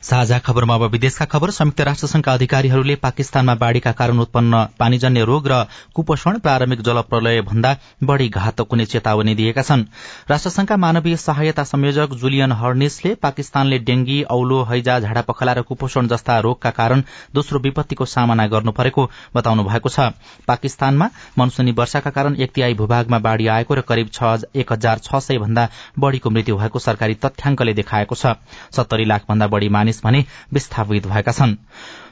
साझा 0.07 0.38
खबरमा 0.38 0.75
अब 0.75 0.83
विदेशका 0.90 1.25
खबर। 1.27 1.51
संयुक्त 1.51 1.81
राष्ट्रसंघका 1.83 2.33
अधिकारीहरूले 2.33 2.95
पाकिस्तानमा 2.97 3.55
बाढ़ीका 3.57 3.92
कारण 3.92 4.19
उत्पन्न 4.21 4.62
पानीजन्य 4.79 5.25
रोग 5.25 5.47
र 5.49 5.64
कुपोषण 5.95 6.38
प्रारम्भिक 6.38 6.81
जलप्रलय 6.81 7.40
भन्दा 7.42 7.75
बढ़ी 8.05 8.29
घातक 8.31 8.66
हुने 8.71 8.85
चेतावनी 8.87 9.35
दिएका 9.35 9.62
छन्। 9.62 9.83
राष्ट्रसंघका 10.31 10.77
मानवीय 10.77 11.16
सहायता 11.16 11.64
संयोजक 11.64 12.14
जुलियन 12.16 12.53
हर्निसले 12.53 13.14
पाकिस्तानले 13.16 13.79
डेंगी 13.81 14.23
औलो 14.31 14.62
हैजा 14.71 14.99
झाडा 15.01 15.23
पखला 15.27 15.53
र 15.53 15.62
कुपोषण 15.66 16.07
जस्ता 16.07 16.38
रोगका 16.40 16.71
कारण 16.71 17.03
दोस्रो 17.35 17.59
विपत्तिको 17.66 18.05
सामना 18.07 18.47
गर्नु 18.47 18.73
परेको 18.73 19.09
बताउनु 19.35 19.64
भएको 19.64 19.88
छ। 19.88 20.14
पाकिस्तानमा 20.47 21.11
मनसुनी 21.38 21.73
वर्षाका 21.73 22.11
कारण 22.12 22.37
एक 22.38 22.53
तिहाई 22.55 22.75
भूभागमा 22.77 23.19
बाढ़ी 23.19 23.47
आएको 23.49 23.75
र 23.75 23.81
करिब 23.83 24.14
एक 24.55 24.73
हजार 24.73 24.99
छ 25.01 25.19
सय 25.19 25.38
भन्दा 25.38 25.69
बढ़ीको 25.99 26.31
मृत्यु 26.31 26.57
भएको 26.57 26.79
सरकारी 26.79 27.14
तथ्याङ्कले 27.19 27.75
देखाएको 27.75 28.14
छ। 28.14 28.38
सत्तरी 28.71 29.05
लाख 29.05 29.27
भन्दा 29.29 29.47
बढ़ी 29.49 29.69
मानिस 29.69 29.95
भने 30.04 30.24
विस्थापित 30.52 31.06
भएका 31.06 31.32
छन्। 31.32 31.54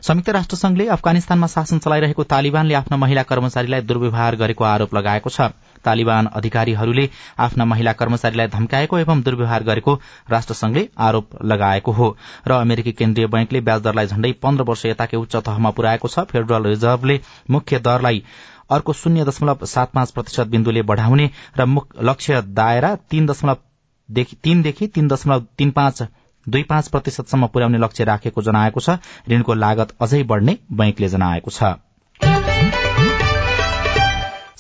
संयुक्त 0.03 0.29
राष्ट्र 0.31 0.57
संघले 0.57 0.87
अफगानिस्तानमा 0.89 1.47
शासन 1.47 1.79
चलाइरहेको 1.79 2.25
तालिबानले 2.25 2.75
आफ्ना 2.75 2.97
महिला 2.97 3.23
कर्मचारीलाई 3.25 3.81
दुर्व्यवहार 3.83 4.37
गरेको 4.37 4.65
आरोप 4.65 4.95
लगाएको 4.95 5.31
छ। 5.31 5.41
तालिबान 5.85 6.27
अधिकारीहरूले 6.35 7.09
आफ्ना 7.39 7.65
महिला 7.65 7.93
कर्मचारीलाई 7.93 8.49
धम्काएको 8.49 8.99
एवं 8.99 9.23
दुर्व्यवहार 9.23 9.63
गरेको 9.63 9.95
राष्ट्रसंघले 10.31 10.89
आरोप 10.99 11.43
लगाएको 11.45 11.93
हो 11.93 12.17
र 12.49 12.53
अमेरिकी 12.55 12.93
केन्द्रीय 12.95 13.27
बैंकले 13.27 13.61
ब्याजदरलाई 13.61 14.07
झण्डै 14.07 14.33
पन्ध्र 14.43 14.65
वर्ष 14.65 14.87
यताकै 14.87 15.17
उच्च 15.17 15.37
तहमा 15.39 15.71
पुर्याएको 15.71 16.09
छ। 16.09 16.25
फेडरल 16.31 16.65
रिजर्भले 16.67 17.21
मुख्य 17.51 17.79
दरलाई 17.81 18.23
अर्को 18.71 18.93
शून्य 18.95 19.25
दशमलव 19.25 19.65
सात 19.67 19.93
पाँच 19.93 20.11
प्रतिशत 20.11 20.47
बिन्दुले 20.49 20.83
बढ़ाउने 20.85 21.31
र 21.59 21.67
लक्ष्य 22.03 22.43
दायरा 22.55 22.95
तीन 23.11 23.29
तीनदेखि 24.09 24.87
तीन 24.87 25.09
दशमलव 25.09 25.45
तीन 25.59 25.71
पाँच 25.71 26.03
दुई 26.49 26.63
पाँच 26.63 26.89
प्रतिशतसम्म 26.89 27.47
पुर्याउने 27.47 27.79
लक्ष्य 27.79 28.05
राखेको 28.05 28.43
जनाएको 28.43 28.81
छ। 28.81 28.99
ऋणको 29.31 29.55
लागत 29.55 29.97
अझै 30.01 30.23
बढ़ने 30.25 30.59
बैंकले 30.73 31.09
जनाएको 31.09 31.51
छ। 31.51 31.75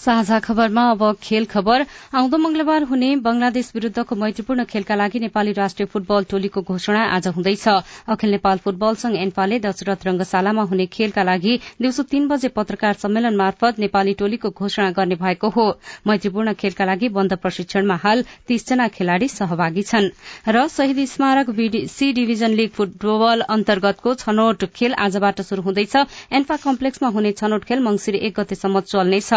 साझा 0.04 0.38
खबरमा 0.38 0.82
अब 0.90 1.02
खेल 1.22 1.44
खबर। 1.48 1.84
आउँदो 2.12 2.36
मंगलबार 2.38 2.82
हुने 2.84 3.08
बंगलादेश 3.24 3.70
विरूद्धको 3.74 4.14
मैत्रीपूर्ण 4.14 4.64
खेलका 4.66 4.94
लागि 4.94 5.18
नेपाली 5.18 5.52
राष्ट्रिय 5.54 5.86
फुटबल 5.88 6.24
टोलीको 6.30 6.60
घोषणा 6.62 7.04
आज 7.10 7.26
हुँदैछ। 7.28 7.68
अखिल 8.06 8.30
नेपाल 8.30 8.58
फुटबल 8.64 8.94
संघ 8.94 9.16
एन्फाले 9.16 9.58
दशरथ 9.64 10.04
रंगशालामा 10.06 10.62
हुने 10.62 10.86
खेलका 10.92 11.22
लागि 11.22 11.56
दिउँसो 11.80 12.02
तीन 12.04 12.28
बजे 12.28 12.48
पत्रकार 12.50 12.92
सम्मेलन 13.00 13.36
मार्फत 13.36 13.78
नेपाली 13.78 14.14
टोलीको 14.14 14.50
घोषणा 14.50 14.90
गर्ने 14.90 15.14
भएको 15.16 15.48
हो। 15.48 15.66
मैत्रीपूर्ण 16.06 16.52
खेलका 16.54 16.84
लागि 16.84 17.08
बन्द 17.10 17.32
प्रशिक्षणमा 17.38 17.96
हाल 18.04 18.24
तीसजना 18.48 18.88
खेलाड़ी 18.90 19.28
सहभागी 19.30 19.82
छन्। 19.84 20.10
र 20.48 20.66
शहीद 20.68 21.04
स्मारक 21.06 21.54
सी 21.88 22.12
डिभिजन 22.12 22.52
लीग 22.52 22.70
फुटबल 22.72 23.40
अन्तर्गतको 23.48 24.14
छनौट 24.16 24.64
खेल 24.76 24.92
आजबाट 25.00 25.40
शुरू 25.42 25.62
हुँदैछ। 25.62 25.96
एन्फा 26.34 26.56
कम्प्लेक्समा 26.60 27.08
हुने 27.08 27.32
छनौट 27.34 27.64
खेल 27.64 27.80
मंगिर 27.80 28.14
एक 28.16 28.40
गतेसम्म 28.40 28.80
चल्नेछ। 28.84 29.32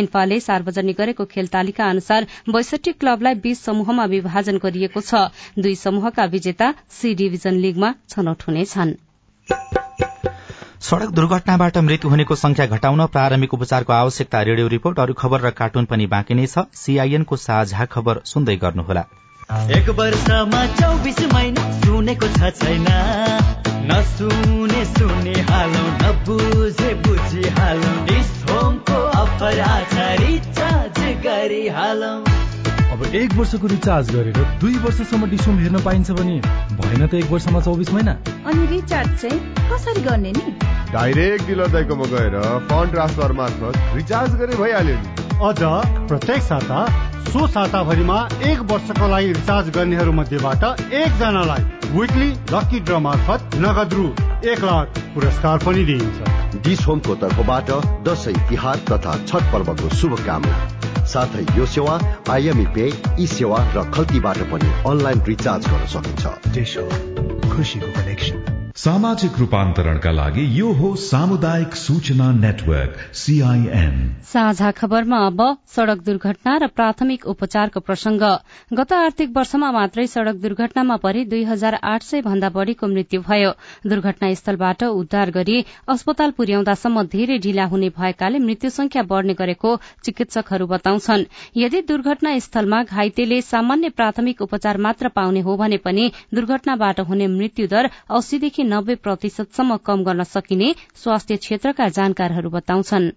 एन्फाले 0.00 0.40
सार्वजनिक 0.40 0.96
गरेको 0.96 1.24
खेल 1.26 1.46
तालिका 1.52 1.90
अनुसार 1.90 2.26
बैसठी 2.50 2.92
क्लबलाई 2.94 3.34
बीस 3.44 3.64
समूहमा 3.64 4.04
विभाजन 4.12 4.58
गरिएको 4.62 5.00
छ। 5.02 5.28
दुई 5.58 5.74
समूहका 5.76 6.24
विजेता 6.32 6.72
सी 6.90 7.14
डिभिजन 7.14 7.54
लीगमा 7.60 7.94
छनौट 8.08 8.42
हुनेछन्। 8.48 8.98
सड़क 10.82 11.10
दुर्घटनाबाट 11.12 11.76
मृत्यु 11.78 12.10
हुनेको 12.10 12.34
संख्या 12.36 12.66
घटाउन 12.66 13.06
प्रारम्भिक 13.14 13.54
उपचारको 13.54 13.92
आवश्यकता 13.92 14.40
रेडियो 14.42 14.68
रिपोर्ट 14.70 14.98
अरू 15.00 15.14
खबर 15.14 15.40
र 15.40 15.50
कार्टुन 15.58 15.84
पनि 15.86 16.06
बाँकी 16.08 16.34
नै 16.34 16.46
छ। 16.46 16.64
सीआईएनको 16.74 17.36
साझा 17.38 17.84
खबर 17.86 18.20
सुन्दै 18.26 18.56
गर्नुहोला। 18.56 19.04
एक 19.76 19.88
वर्षमा 19.98 20.62
चौबिस 20.74 21.20
महिना 21.32 21.70
सुनेको 21.80 22.26
छ 22.34 22.50
छैन। 22.58 22.88
नसुने 23.90 24.84
सुने 24.86 25.36
हालौ 25.50 25.84
नबुझे 26.00 26.90
बुझी 27.04 27.48
हालौ 27.58 27.99
अब 32.92 33.04
एक 33.14 33.34
वर्षको 33.34 33.66
रिचार्ज 33.66 34.10
गरेर 34.14 34.38
दुई 34.60 34.74
वर्षसम्म 34.78 35.28
डिसोम 35.30 35.58
हेर्न 35.58 35.76
पाइन्छ 35.82 36.10
भने 36.10 36.40
भएन 36.80 37.06
त 37.06 37.14
एक 37.14 37.30
वर्षमा 37.30 37.60
चौबिस 37.60 37.92
महिना। 37.92 38.12
अनि 38.46 38.66
रिचार्ज 38.66 39.10
चाहिँ 39.20 39.38
कसरी 39.70 40.02
गर्ने 40.02 40.32
नि? 40.32 40.44
डाइरेक्ट 40.92 41.46
डिलर 41.46 41.68
दाइकोमा 41.72 42.06
गएर 42.10 42.36
फन्ड 42.68 42.90
ट्रान्सफर 42.92 43.32
मार्फत 43.40 43.74
रिचार्ज 43.94 44.34
गरे 44.40 44.54
भइहाल्यो 44.56 44.96
नि। 44.96 45.08
अझ 45.48 45.60
प्रत्येक 46.08 46.42
साता 46.42 46.80
सो 47.30 47.46
साताभरिमा 47.46 48.18
एक 48.50 48.58
वर्षको 48.72 49.06
लागि 49.08 49.32
रिचार्ज 49.32 49.66
गर्नेहरू 49.76 50.12
मध्येबाट 50.12 50.62
एकजनालाई 50.92 51.62
विकली 51.96 52.30
लकी 52.52 52.78
ड्र 52.80 52.94
मार्फत 53.08 53.40
नगद 53.64 53.90
रु 53.94 54.06
एक 54.52 54.60
लाख 54.64 54.86
पुरस्कार 55.14 55.56
पनि 55.66 55.82
दिइन्छ। 55.84 56.39
डिस 56.56 56.86
होमको 56.86 57.14
तर्फबाट 57.14 57.70
दशैं 58.04 58.48
तिहार 58.48 58.76
तथा 58.76 59.16
छठ 59.26 59.52
पर्वको 59.52 59.88
शुभकामना। 59.96 61.04
साथै 61.04 61.58
यो 61.58 61.66
सेवा 61.66 62.00
आइएमई 62.30 62.66
पे 62.74 62.92
ई 63.20 63.26
सेवा 63.26 63.72
र 63.76 63.90
खल्तीबाट 63.90 64.38
पनि 64.38 64.72
अनलाइन 64.86 65.22
रिचार्ज 65.26 65.68
गर्न 65.68 65.86
सकिन्छ। 65.86 66.26
कनेक्सन। 67.96 68.59
सामाजिक 68.76 69.38
रूपान्तरणका 69.38 70.10
लागि 70.10 70.42
यो 70.58 70.70
हो 70.72 70.94
सामुदायिक 70.96 71.74
सूचना 71.74 72.30
नेटवर्क 72.32 72.98
सीआईएन 73.14 73.96
साझा 74.22 74.70
खबरमा 74.70 75.16
अब 75.26 75.40
सड़क 75.66 76.02
दुर्घटना 76.04 76.56
र 76.56 76.66
प्राथमिक 76.68 77.26
उपचारको 77.26 77.80
प्रसंग। 77.80 78.22
गत 78.72 78.92
आर्थिक 78.92 79.30
वर्षमा 79.36 79.70
मात्रै 79.72 80.06
सड़क 80.06 80.36
दुर्घटनामा 80.36 80.96
परि 80.96 81.24
दुई 81.24 81.42
हजार 81.44 81.74
आठ 81.84 82.02
सय 82.02 82.20
भन्दा 82.22 82.48
बढ़ीको 82.50 82.86
मृत्यु 82.86 83.20
भयो। 83.20 83.50
दुर्घटनास्थलबाट 83.86 84.84
उद्धार 84.84 85.30
गरी 85.30 85.64
अस्पताल 85.88 86.30
पुर्याउँदासम्म 86.30 87.02
धेरै 87.08 87.38
ढिला 87.38 87.64
हुने 87.64 87.88
भएकाले 87.98 88.38
मृत्यु 88.38 88.70
संख्या 88.70 89.02
बढ़ने 89.02 89.34
गरेको 89.34 89.76
चिकित्सकहरू 90.04 90.66
बताउँछन्। 90.66 91.24
यदि 91.56 91.82
दुर्घटना 91.90 92.38
स्थलमा 92.38 92.82
घाइतेले 92.84 93.40
सामान्य 93.42 93.88
प्राथमिक 93.90 94.42
उपचार 94.42 94.78
मात्र 94.78 95.08
पाउने 95.10 95.40
हो 95.40 95.56
भने 95.56 95.76
पनि 95.84 96.10
दुर्घटनाबाट 96.34 97.00
हुने 97.10 97.26
मृत्यु 97.28 97.66
दर 97.66 97.90
अस्सीदेखि 98.10 98.58
नब्बे 98.72 98.94
प्रतिशतसम्म 99.06 99.76
कम 99.86 100.04
गर्न 100.04 100.22
सकिने 100.34 100.74
स्वास्थ्य 101.02 101.36
क्षेत्रका 101.36 101.88
जानकारहरू 101.98 102.50
बताउँछन्। 102.50 103.10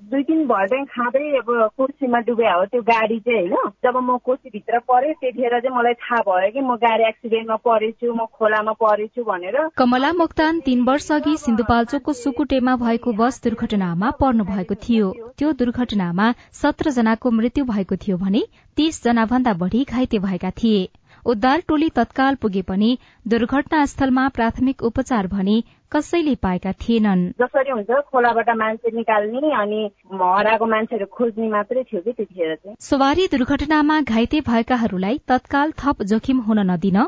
दुई 0.00 0.22
तिन 0.22 0.44
भर्दै 0.46 0.78
खाँदै 0.90 1.20
अब 1.36 1.48
कोसीमा 1.76 2.18
डुबे 2.26 2.46
हो 2.48 2.64
त्यो 2.64 2.80
गाडी 2.82 3.18
चाहिँ 3.20 3.48
होइन। 3.50 3.70
जब 3.84 3.96
म 3.98 4.16
कोसीभित्र 4.24 4.78
परेँ 4.88 5.14
त्यतिखेर 5.14 5.58
चाहिँ 5.58 5.74
मलाई 5.76 5.94
थाहा 5.94 6.20
भयो 6.22 6.50
कि 6.54 6.60
म 6.60 6.76
गाडी 6.84 7.04
एक्सिडेन्टमा 7.08 7.56
परेछु 7.66 8.12
म 8.14 8.26
खोलामा 8.30 8.72
परेछु 8.78 9.24
भनेर। 9.26 9.58
कमला 9.74 10.12
मोक्तान 10.12 10.60
तीन 10.60 10.84
वर्ष 10.86 11.10
अघि 11.12 11.36
सिन्धुपाल्चोकको 11.36 12.12
सुकुटेमा 12.14 12.76
भएको 12.78 13.12
बस 13.12 13.42
दुर्घटनामा 13.44 14.10
पर्नु 14.20 14.44
भएको 14.44 14.74
थियो। 14.78 15.10
त्यो 15.38 15.52
दुर्घटनामा 15.58 16.32
सत्र 16.62 16.90
जनाको 16.94 17.30
मृत्यु 17.30 17.64
भएको 17.64 17.96
थियो 17.98 18.16
भने 18.22 18.46
तीस 18.76 19.02
जना 19.04 19.26
भन्दा 19.26 19.52
बढ़ी 19.58 19.84
घाइते 19.84 20.18
भएका 20.20 20.50
थिए। 20.62 20.80
उद्धार 21.26 21.62
टोली 21.68 21.88
तत्काल 21.96 22.34
पुगे 22.34 22.62
पनि 22.62 22.96
दुर्घटना 23.26 23.84
स्थलमा 23.86 24.28
प्राथमिक 24.28 24.82
उपचार 24.82 25.26
भने 25.26 25.62
कसैले 25.92 26.34
पाएका 26.34 26.72
थिएनन्। 26.72 27.20
जसरी 27.40 27.70
हुन्छ 27.70 28.00
खोलाबाट 28.10 28.48
मान्छे 28.56 28.90
निकाल्ने 28.96 29.52
अनि 29.60 29.80
हराएको 30.12 30.66
मान्छेहरू 30.66 31.06
खोज्ने 31.12 31.48
मात्रै 31.48 31.82
थियो 31.82 32.00
कि 32.00 32.12
त्यतिखेर 32.12 32.54
चाहिँ। 32.54 32.76
सवारी 32.80 33.26
दुर्घटनामा 33.26 34.00
घाइते 34.02 34.40
भएकाहरूलाई 34.40 35.18
तत्काल 35.28 35.72
थप 35.78 36.02
जोखिम 36.02 36.40
हुन 36.40 36.60
नदिन 36.70 36.98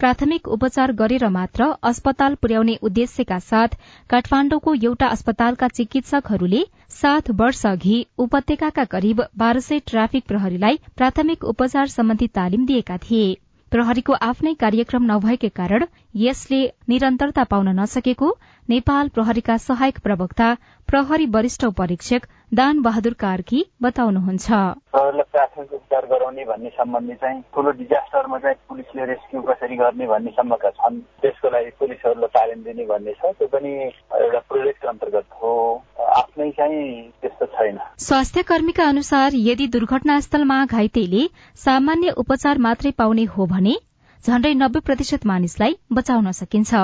प्राथमिक 0.00 0.48
उपचार 0.48 0.92
गरेर 0.92 1.28
मात्र 1.28 1.68
अस्पताल 1.82 2.34
पुर्याउने 2.34 2.78
उद्देश्यका 2.82 3.38
साथ 3.40 3.76
काठमाण्डुको 4.10 4.74
एउटा 4.74 5.06
अस्पतालका 5.08 5.68
चिकित्सकहरूले 5.68 6.64
सात 6.92 7.30
वर्ष 7.40 7.66
अघि 7.66 8.04
उपत्यकाका 8.18 8.84
करिब 8.86 9.22
बाह्र 9.38 9.60
सय 9.60 9.78
ट्राफिक 9.86 10.24
प्रहरीलाई 10.28 10.80
प्राथमिक 10.96 11.44
उपचार 11.44 11.86
सम्बन्धी 11.88 12.26
तालिम 12.34 12.66
दिएका 12.66 12.96
थिए। 13.00 13.36
प्रहरीको 13.72 14.14
आफ्नै 14.26 14.52
कार्यक्रम 14.60 15.04
नभएकै 15.10 15.48
कारण 15.58 15.84
यसले 16.14 16.58
निरन्तरता 16.92 17.42
पाउन 17.52 17.74
नसकेको 17.74 18.30
नेपाल 18.68 19.12
प्रहरीका 19.18 19.56
सहायक 19.64 20.02
प्रवक्ता 20.08 20.48
प्रहरी 20.90 21.26
वरिष्ठ 21.34 21.64
परीक्षक 21.78 22.22
दान 22.54 22.80
बहादुर 22.82 23.12
कार्की 23.18 23.58
बताउनुहुन्छ। 23.82 24.46
प्राथमिक 25.30 25.72
उपचार 25.72 26.06
गराउने 26.10 26.44
भन्ने 26.44 26.70
सम्बन्धी 26.70 27.14
चाहिँ 27.14 27.40
ठुलो 27.54 27.70
डिजास्टरमा 27.80 28.38
चाहिँ 28.38 28.56
पुलिसले 28.68 29.04
रेस्क्यू 29.06 29.42
कसरी 29.50 29.76
गर्ने 29.76 30.06
भन्ने 30.06 30.30
सम्मका 30.38 30.70
छन्। 30.70 30.98
त्यसको 31.22 31.50
लागि 31.50 31.70
पुलिसहरूलाई 31.78 32.34
तालिम 32.34 32.62
दिने 32.64 32.86
भन्ने 32.90 33.12
छ। 33.12 33.30
त्यो 33.38 33.48
पनि 33.54 33.70
एउटा 34.18 34.40
प्रोजेक्ट 34.50 34.86
अन्तर्गत 34.92 35.26
हो। 35.38 35.54
आफ्नै 36.18 36.50
चाहिँ 36.58 36.82
त्यस्तो 37.22 37.46
छैन। 37.54 37.78
स्वास्थ्य 38.00 38.42
कर्मीका 38.50 38.84
अनुसार 38.88 39.30
यदि 39.46 39.66
दुर्घटनास्थलमा 39.76 40.58
घाइतेले 40.66 41.22
सामान्य 41.64 42.18
उपचार 42.18 42.58
मात्रै 42.66 42.90
पाउने 42.98 43.24
हो 43.36 43.46
भने 43.46 43.74
झण्डै 44.24 44.54
नब्बे 44.54 44.80
प्रतिशत 44.86 45.26
मानिसलाई 45.26 45.78
बचाउन 45.92 46.30
सकिन्छ। 46.40 46.74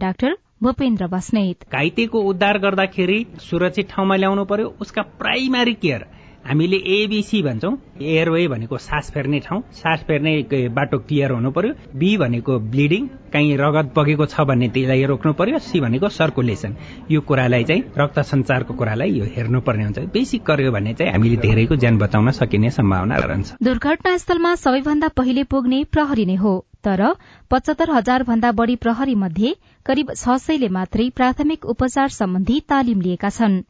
डाक्टर 0.00 0.36
भूपेन्द्र 0.64 1.06
बस्नेत। 1.12 1.64
घाइतेको 1.72 2.20
उद्धार 2.30 2.58
गर्दाखेरि 2.58 3.18
सुरक्षित 3.42 3.88
ठाउँमा 3.90 4.16
ल्याउनु 4.16 4.44
पर्यो 4.50 4.74
उसका 4.80 5.02
प्राइमारी 5.20 5.74
केयर 5.84 6.04
हामीले 6.44 6.76
एबिसी 6.94 7.40
भन्छौँ 7.42 7.72
एयरवे 8.02 8.46
भनेको 8.48 8.78
सास 8.78 9.10
फेर्ने 9.12 9.38
ठाउँ 9.40 9.60
सास 9.74 10.00
फेर्ने 10.08 10.32
बाटो 10.76 10.98
क्लियर 11.08 11.30
हुनु 11.30 11.50
पर्यो 11.56 11.72
बी 12.00 12.16
भनेको 12.22 12.58
ब्लिडिङ 12.72 13.06
कहीँ 13.32 13.56
रगत 13.56 13.92
बगेको 13.96 14.26
छ 14.26 14.44
भने 14.50 14.68
त्यसलाई 14.74 15.04
रोक्नु 15.12 15.32
पर्यो 15.40 15.58
सी 15.68 15.80
भनेको 15.80 16.08
सर्कुलेसन 16.18 16.76
यो 17.10 17.20
कुरालाई 17.28 17.64
चाहिँ 17.64 17.82
रक्त 17.98 18.20
सञ्चारको 18.32 18.74
कुरालाई 18.74 19.10
यो 19.18 19.24
हेर्नुपर्ने 19.36 19.84
हुन्छ। 19.84 19.98
बेसिक 20.12 20.44
गर्यो 20.46 20.72
भने 20.76 20.94
चाहिँ 20.94 21.12
हामीले 21.12 21.36
धेरैको 21.46 21.76
ज्यान 21.76 21.98
बचाउन 21.98 22.30
सकिने 22.40 22.70
सम्भावना 22.76 23.16
रहन्छ। 23.24 23.64
दुर्घटनास्थलमा 23.64 24.54
सबैभन्दा 24.64 25.08
पहिले 25.16 25.44
पुग्ने 25.48 25.84
प्रहरी 25.92 26.26
नै 26.26 26.36
हो। 26.44 26.54
तर 26.84 27.02
पचहत्तर 27.50 27.90
हजार 27.90 28.22
भन्दा 28.24 28.50
बढ़ी 28.60 28.76
प्रहरी 28.78 29.14
मध्ये 29.20 29.52
करिब 29.86 30.10
छ 30.14 30.36
सयले 30.40 30.68
मात्रै 30.78 31.08
प्राथमिक 31.16 31.70
उपचार 31.74 32.08
सम्बन्धी 32.16 32.58
तालिम 32.68 33.00
लिएका 33.00 33.30
छन्। 33.30 33.62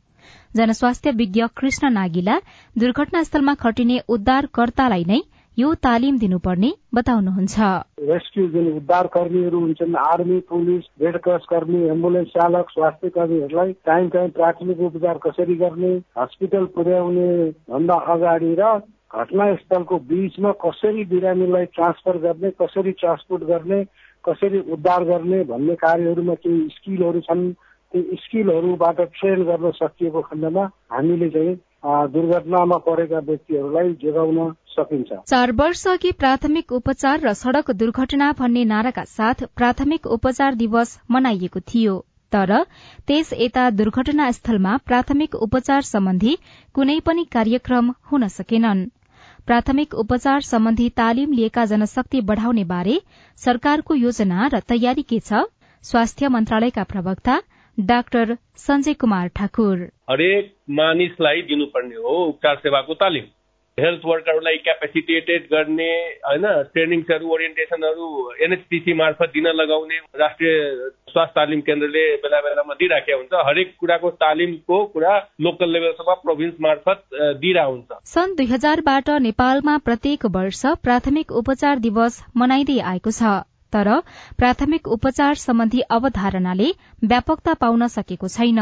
जनस्वास्थ्य 0.56 1.10
विज्ञ 1.20 1.46
कृष्ण 1.56 1.92
नागिला 1.92 2.38
दुर्घटनास्थलमा 2.76 3.54
खटिने 3.62 4.00
उद्धारकर्तालाई 4.08 5.04
नै 5.08 5.20
यो 5.58 5.72
तालिम 5.86 6.16
दिनुपर्ने 6.18 6.70
बताउनुहुन्छ। 6.94 7.66
रेस्क्यू 8.04 8.46
जुन 8.54 8.66
उद्धार 8.70 9.06
कर्मीहरू 9.16 9.58
हुन्छन् 9.60 9.96
आर्मी 9.96 10.38
पुलिस 10.48 10.88
रेड 11.02 11.18
क्रस 11.24 11.44
कर्मी 11.50 11.82
एम्बुलेन्स 11.88 12.28
चालक 12.30 12.70
स्वास्थ्य 12.70 13.08
कर्मीहरूलाई 13.18 13.72
टाइम 13.86 14.08
टाइम 14.16 14.30
प्राथमिक 14.38 14.80
उपचार 14.88 15.18
कसरी 15.26 15.54
गर्ने 15.62 15.92
हस्पिटल 16.18 16.64
पुर्याउने 16.74 17.28
भन्दा 17.70 17.98
अगाडि 18.14 18.54
र 18.60 18.72
घटनास्थलको 19.14 19.98
बीचमा 20.08 20.50
कसरी 20.62 21.04
बिरामीलाई 21.10 21.64
ट्रान्सफर 21.74 22.16
गर्ने 22.20 22.50
कसरी 22.62 22.92
ट्रान्सपोर्ट 23.00 23.42
गर्ने 23.44 23.84
कसरी 24.24 24.58
उद्धार 24.72 25.04
गर्ने 25.04 25.42
भन्ने 25.44 25.74
कार्यहरूमा 25.82 26.34
केही 26.42 26.68
स्किलहरू 26.70 27.20
छन् 27.20 27.44
त्यो 27.94 28.16
स्किलहरूबाट 28.20 29.00
ट्रेन 29.18 29.42
गर्न 29.44 29.70
सकिएको 29.74 30.20
खण्डमा 30.22 30.64
हामीले 30.92 31.28
चाहिँ 31.30 31.54
दुर्घटनामा 32.12 32.76
परेका 32.86 33.18
व्यक्तिहरूलाई 33.26 33.92
जोगाउन 34.02 34.38
सकिन्छ। 34.68 35.18
चार 35.26 35.52
वर्ष 35.52 35.86
अघि 35.88 36.12
प्राथमिक 36.18 36.72
उपचार 36.72 37.20
र 37.20 37.32
सड़क 37.34 37.70
दुर्घटना 37.82 38.32
भन्ने 38.38 38.64
नाराका 38.64 39.04
साथ 39.10 39.44
प्राथमिक 39.56 40.06
उपचार 40.16 40.54
दिवस 40.54 40.98
मनाइएको 41.10 41.60
थियो। 41.68 41.94
तर 42.32 42.52
त्यस 43.06 43.32
यता 43.38 43.68
दुर्घटना 43.70 44.30
स्थलमा 44.32 44.76
प्राथमिक 44.86 45.34
उपचार 45.46 45.82
सम्बन्धी 45.88 46.36
कुनै 46.74 46.98
पनि 47.06 47.24
कार्यक्रम 47.32 47.90
हुन 48.12 48.28
सकेनन्। 48.32 48.86
प्राथमिक 49.46 49.94
उपचार 49.94 50.40
सम्बन्धी 50.40 50.88
तालिम 50.90 51.32
लिएका 51.32 51.64
जनशक्ति 51.64 52.20
बढ़ाउने 52.20 52.64
बारे 52.64 53.00
सरकारको 53.38 53.94
योजना 53.94 54.46
र 54.54 54.60
तयारी 54.68 55.02
के 55.02 55.18
छ 55.20 55.42
स्वास्थ्य 55.84 56.28
मन्त्रालयका 56.28 56.84
प्रवक्ता 56.84 57.34
डाक्टर 57.78 58.36
सञ्जय 58.56 58.94
कुमार 58.94 59.28
ठाकुर। 59.36 59.82
हरेक 60.10 60.52
मानिसलाई 60.70 61.42
दिनुपर्ने 61.42 61.94
हो 61.96 62.16
उपचार 62.24 62.56
सेवाको 62.56 62.94
तालिम। 62.94 63.26
हेल्थ 63.78 64.02
वर्करलाई 64.06 64.56
क्यापेसिटेटेड 64.64 65.46
गर्ने 65.52 65.88
होइन 66.24 66.44
ट्रेनिङ्सहरू 66.74 67.30
ओरिएन्टेसनहरू 67.34 68.08
एनएचपिसी 68.44 68.92
मार्फत 68.94 69.30
दिन 69.34 69.46
लगाउने 69.60 69.96
राष्ट्रिय 70.16 70.52
स्वास्थ्य 71.10 71.34
तालिम 71.36 71.60
केन्द्रले 71.60 72.04
बेला 72.16 72.40
बेलामा 72.40 72.74
दिइराखेको 72.74 73.18
हुन्छ। 73.18 73.42
हरेक 73.48 73.74
कुराको 73.80 74.10
तालिमको 74.22 74.78
कुरा 74.94 75.14
लोकल 75.40 75.72
लेभलसम्म 75.72 76.14
प्रोभिन्स 76.22 76.54
मार्फत 76.60 77.02
दिइरहेको 77.14 77.72
हुन्छ 77.72 77.98
सन् 78.12 78.36
दुई 78.36 78.46
हजारबाट 78.46 79.10
नेपालमा 79.26 79.76
प्रत्येक 79.84 80.26
वर्ष 80.36 80.62
प्राथमिक 80.82 81.32
उपचार 81.32 81.84
दिवस 81.88 82.22
मनाइँदै 82.36 82.78
आएको 82.92 83.10
छ। 83.10 83.34
तर 83.74 83.90
प्राथमिक 84.38 84.88
उपचार 84.88 85.34
सम्बन्धी 85.34 85.80
अवधारणाले 85.90 86.70
व्यापकता 87.04 87.52
पाउन 87.54 87.86
सकेको 87.86 88.28
छैन। 88.28 88.60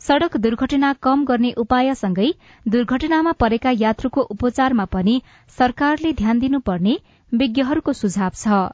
सड़क 0.00 0.36
दुर्घटना 0.36 0.92
कम 1.02 1.24
गर्ने 1.24 1.52
उपायसँगै 1.56 2.30
दुर्घटनामा 2.68 3.32
परेका 3.32 3.70
यात्रुको 3.78 4.20
उपचारमा 4.36 4.84
पनि 4.94 5.20
सरकारले 5.58 6.12
ध्यान 6.12 6.38
दिनुपर्ने 6.38 6.94
विज्ञहरूको 7.32 7.92
सुझाव 7.92 8.30
छ। 8.34 8.64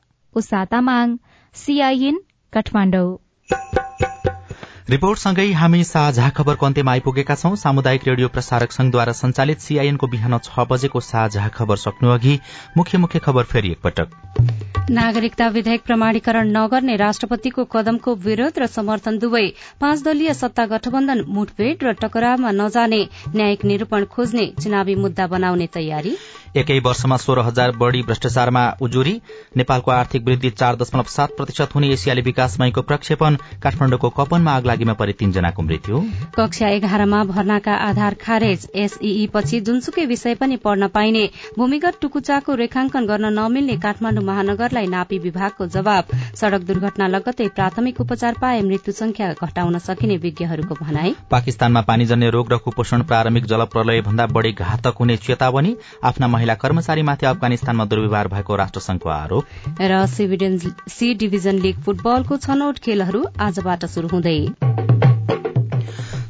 रिपोर्टसँगै 4.90 5.44
हामी 5.54 5.82
साझा 5.84 6.28
खबरको 6.36 6.66
अन्त्यमा 6.66 6.92
आइपुगेका 6.92 7.34
छौं। 7.36 7.54
सामुदायिक 7.56 8.06
रेडियो 8.08 8.28
प्रसारक 8.28 8.72
संघद्वारा 8.72 9.12
संचालित 9.14 9.60
सीआईएनको 9.60 10.06
बिहान 10.10 10.38
छ 10.40 10.66
बजेको 10.66 11.00
साझा 11.02 11.46
खबर 11.54 11.76
सक्नु 11.82 12.10
अघि 12.10 12.34
मुख्य 12.76 12.98
मुख्य 12.98 13.18
खबर 13.20 13.44
फेरि 13.52 13.70
एकपटक। 13.70 14.90
नागरिकता 14.90 15.46
विधेयक 15.48 15.82
प्रमाणीकरण 15.86 16.50
नगर्ने 16.56 16.96
राष्ट्रपतिको 16.96 17.64
कदमको 17.70 18.14
विरोध 18.24 18.58
र 18.58 18.66
समर्थन 18.68 19.18
दुवै 19.20 19.46
पाँच 19.80 20.02
दलीय 20.02 20.34
सत्ता 20.34 20.66
गठबन्धन 20.66 21.24
मुठभेड़ 21.28 21.76
र 21.82 21.92
टकरावमा 22.02 22.50
नजाने 22.52 23.00
न्यायिक 23.36 23.64
निरूपण 23.64 24.04
खोज्ने 24.10 24.46
चुनावी 24.58 24.94
मुद्दा 24.96 25.26
बनाउने 25.28 25.66
तयारी। 25.74 26.16
एकै 26.56 26.78
वर्षमा 26.84 27.16
सोह्र 27.16 27.40
हजार 27.46 27.76
बढ़ी 27.78 28.02
भ्रष्टाचारमा 28.02 28.64
उजुरी 28.82 29.14
नेपालको 29.56 29.90
आर्थिक 29.92 30.24
वृद्धि 30.26 30.50
चार 30.52 30.76
दशमलव 30.76 31.10
सात 31.10 31.36
प्रतिशत 31.36 31.74
हुने 31.74 31.92
एसियाली 31.92 32.22
विकास 32.22 32.58
बैंकको 32.58 32.82
प्रक्षेपण 32.90 33.36
काठमाडौँको 33.62 34.10
कपनमा 34.18 34.52
आग 34.52 34.66
आगीमा 34.80 34.92
परि 34.96 35.12
तीनजनाको 35.12 35.62
मृत्यु। 35.62 36.00
कक्षा 36.32 36.68
एघारमा 36.70 37.22
भर्नाका 37.26 37.72
आधार 37.84 38.14
खारेज 38.16 38.60
एसईई 38.74 39.26
पछि 39.28 39.60
जुनसुकै 39.60 40.04
विषय 40.06 40.34
पनि 40.34 40.56
पढ्न 40.56 40.88
पाइने 40.88 41.24
भूमिगत 41.58 41.98
टुकुचाको 42.00 42.54
रेखांकन 42.56 43.06
गर्न 43.06 43.32
नमिल्ने 43.36 43.76
काठमाण्डु 43.76 44.22
महानगरलाई 44.24 44.86
नापी 44.88 45.18
विभागको 45.20 45.66
जवाब। 45.68 46.04
सड़क 46.34 46.62
दुर्घटना 46.64 47.06
लगत्तै 47.08 47.48
प्राथमिक 47.50 48.00
उपचार 48.00 48.40
पाए 48.40 48.62
मृत्यु 48.62 48.92
संख्या 48.94 49.28
घटाउन 49.34 49.78
सकिने 49.80 50.16
विज्ञहरूको 50.16 50.74
भनाई। 50.80 51.14
पाकिस्तानमा 51.30 51.80
पानीजन्य 51.84 52.30
रोग 52.30 52.52
र 52.52 52.56
कुपोषण 52.64 53.02
प्रारम्भिक 53.04 53.44
जलप्रलय 53.52 54.00
भन्दा 54.08 54.26
बढ़ी 54.32 54.52
घातक 54.54 54.94
हुने 55.00 55.16
चेतावनी 55.18 55.76
आफ्ना 56.04 56.28
महिला 56.30 56.54
कर्मचारीमाथि 56.56 57.26
अफगानिस्तानमा 57.26 57.84
दुर्व्यवहार 57.84 58.28
भएको 58.30 58.56
राष्ट्रसंघको 58.56 59.08
आरोप। 59.10 59.44
र 59.82 60.06
सी 60.08 61.14
डिभिजन 61.20 61.60
लीग 61.60 61.80
फुटबलको 61.84 62.36
छनौट 62.38 62.78
खेलहरू 62.80 63.24
आजबाट 63.40 63.86
शुरू 63.90 64.08
हुँदै। 64.08 64.69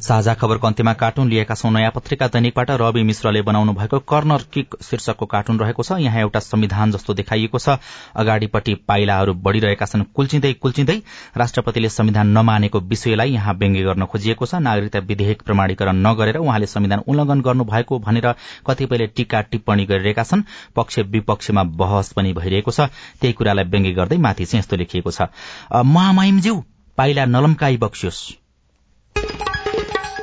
साझा 0.01 0.33
खबरको 0.33 0.67
अन्त्यमा 0.67 0.93
कार्टुन 0.93 1.29
लिएका 1.29 1.55
छौं। 1.55 1.69
नयाँ 1.71 1.91
पत्रिका 1.95 2.27
दैनिकबाट 2.27 2.71
रवि 2.81 3.03
मिश्रले 3.03 3.41
बनाउनु 3.41 3.73
भएको 3.73 3.99
कर्नर 4.11 4.41
किक 4.53 4.75
शीर्षकको 4.83 5.25
कार्टुन 5.25 5.59
रहेको 5.59 5.83
छ। 5.83 5.97
यहाँ 6.01 6.19
एउटा 6.19 6.39
संविधान 6.39 6.91
जस्तो 6.91 7.13
देखाइएको 7.13 7.59
छ। 7.59 7.77
अगाडिपट्टि 8.17 8.73
पाइलाहरू 8.87 9.33
बढ़िरहेका 9.45 9.85
छन्। 9.85 10.03
कुल्चिँदै 10.15 10.53
कुल्चिँदै 10.53 10.97
राष्ट्रपतिले 11.37 11.89
संविधान 11.89 12.27
नमानेको 12.37 12.79
विषयलाई 12.81 13.31
यहाँ 13.31 13.53
व्यङ्ग्य 13.53 13.83
गर्न 13.83 14.05
खोजिएको 14.05 14.45
छ। 14.45 14.55
नागरिकता 14.59 14.99
विधेयक 14.99 15.41
प्रमाणीकरण 15.43 15.95
नगरेर 16.07 16.37
उहाँले 16.37 16.65
संविधान 16.65 17.03
उल्लंघन 17.07 17.41
गर्नुभएको 17.41 17.99
भनेर 17.99 18.33
कतिपयले 18.67 19.07
टीका 19.15 19.41
टिप्पणी 19.53 19.85
गरिरहेका 19.85 20.23
छन्। 20.23 20.43
पक्ष 20.75 20.99
विपक्षमा 21.13 21.63
बहस 21.77 22.11
पनि 22.17 22.33
भइरहेको 22.33 22.71
छ। 22.71 22.89
त्यही 23.21 23.33
कुरालाई 23.33 23.65
व्यङ्ग्य 23.69 23.93
गर्दै 23.93 24.17
माथि 24.17 24.45
चाहिँ 24.45 24.59
यस्तो 24.59 24.75
लेखिएको 24.75 25.11
छ। 25.11 25.29
महामहिमज्यू 25.71 26.63
पाइला 27.01 27.25
नलम्काई 27.25 27.77
बक्सियोस्। 27.77 28.17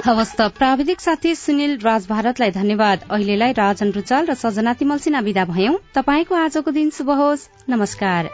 हवस् 0.04 0.34
त 0.38 0.40
प्राविधिक 0.58 1.00
साथी 1.00 1.34
सुनिल 1.34 1.78
राज 1.78 2.06
भारतलाई 2.06 2.50
धन्यवाद। 2.50 2.98
अहिलेलाई 3.10 3.52
राजन 3.52 3.90
रुचाल 3.90 4.26
र 4.26 4.34
सजना 4.34 4.72
तिमलसिना 4.72 5.20
विदा 5.20 5.44
भयौं। 5.44 5.74
तपाईँको 5.94 6.34
आजको 6.34 6.70
दिन 6.70 6.90
शुभ 6.90 7.10
होस्। 7.10 7.48
नमस्कार। 7.68 8.30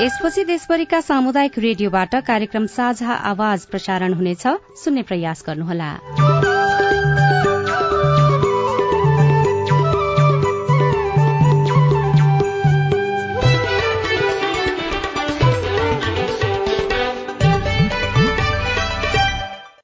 यसपछि 0.00 0.44
देशभरिका 0.44 1.00
सामुदायिक 1.00 1.58
रेडियोबाट 1.58 2.14
कार्यक्रम 2.14 2.66
साझा 2.66 3.14
आवाज 3.34 3.66
प्रसारण 3.66 4.14
हुनेछ। 4.14 4.46
सुन्ने 4.84 5.02
प्रयास 5.02 5.44
गर्नुहोला। 5.46 6.45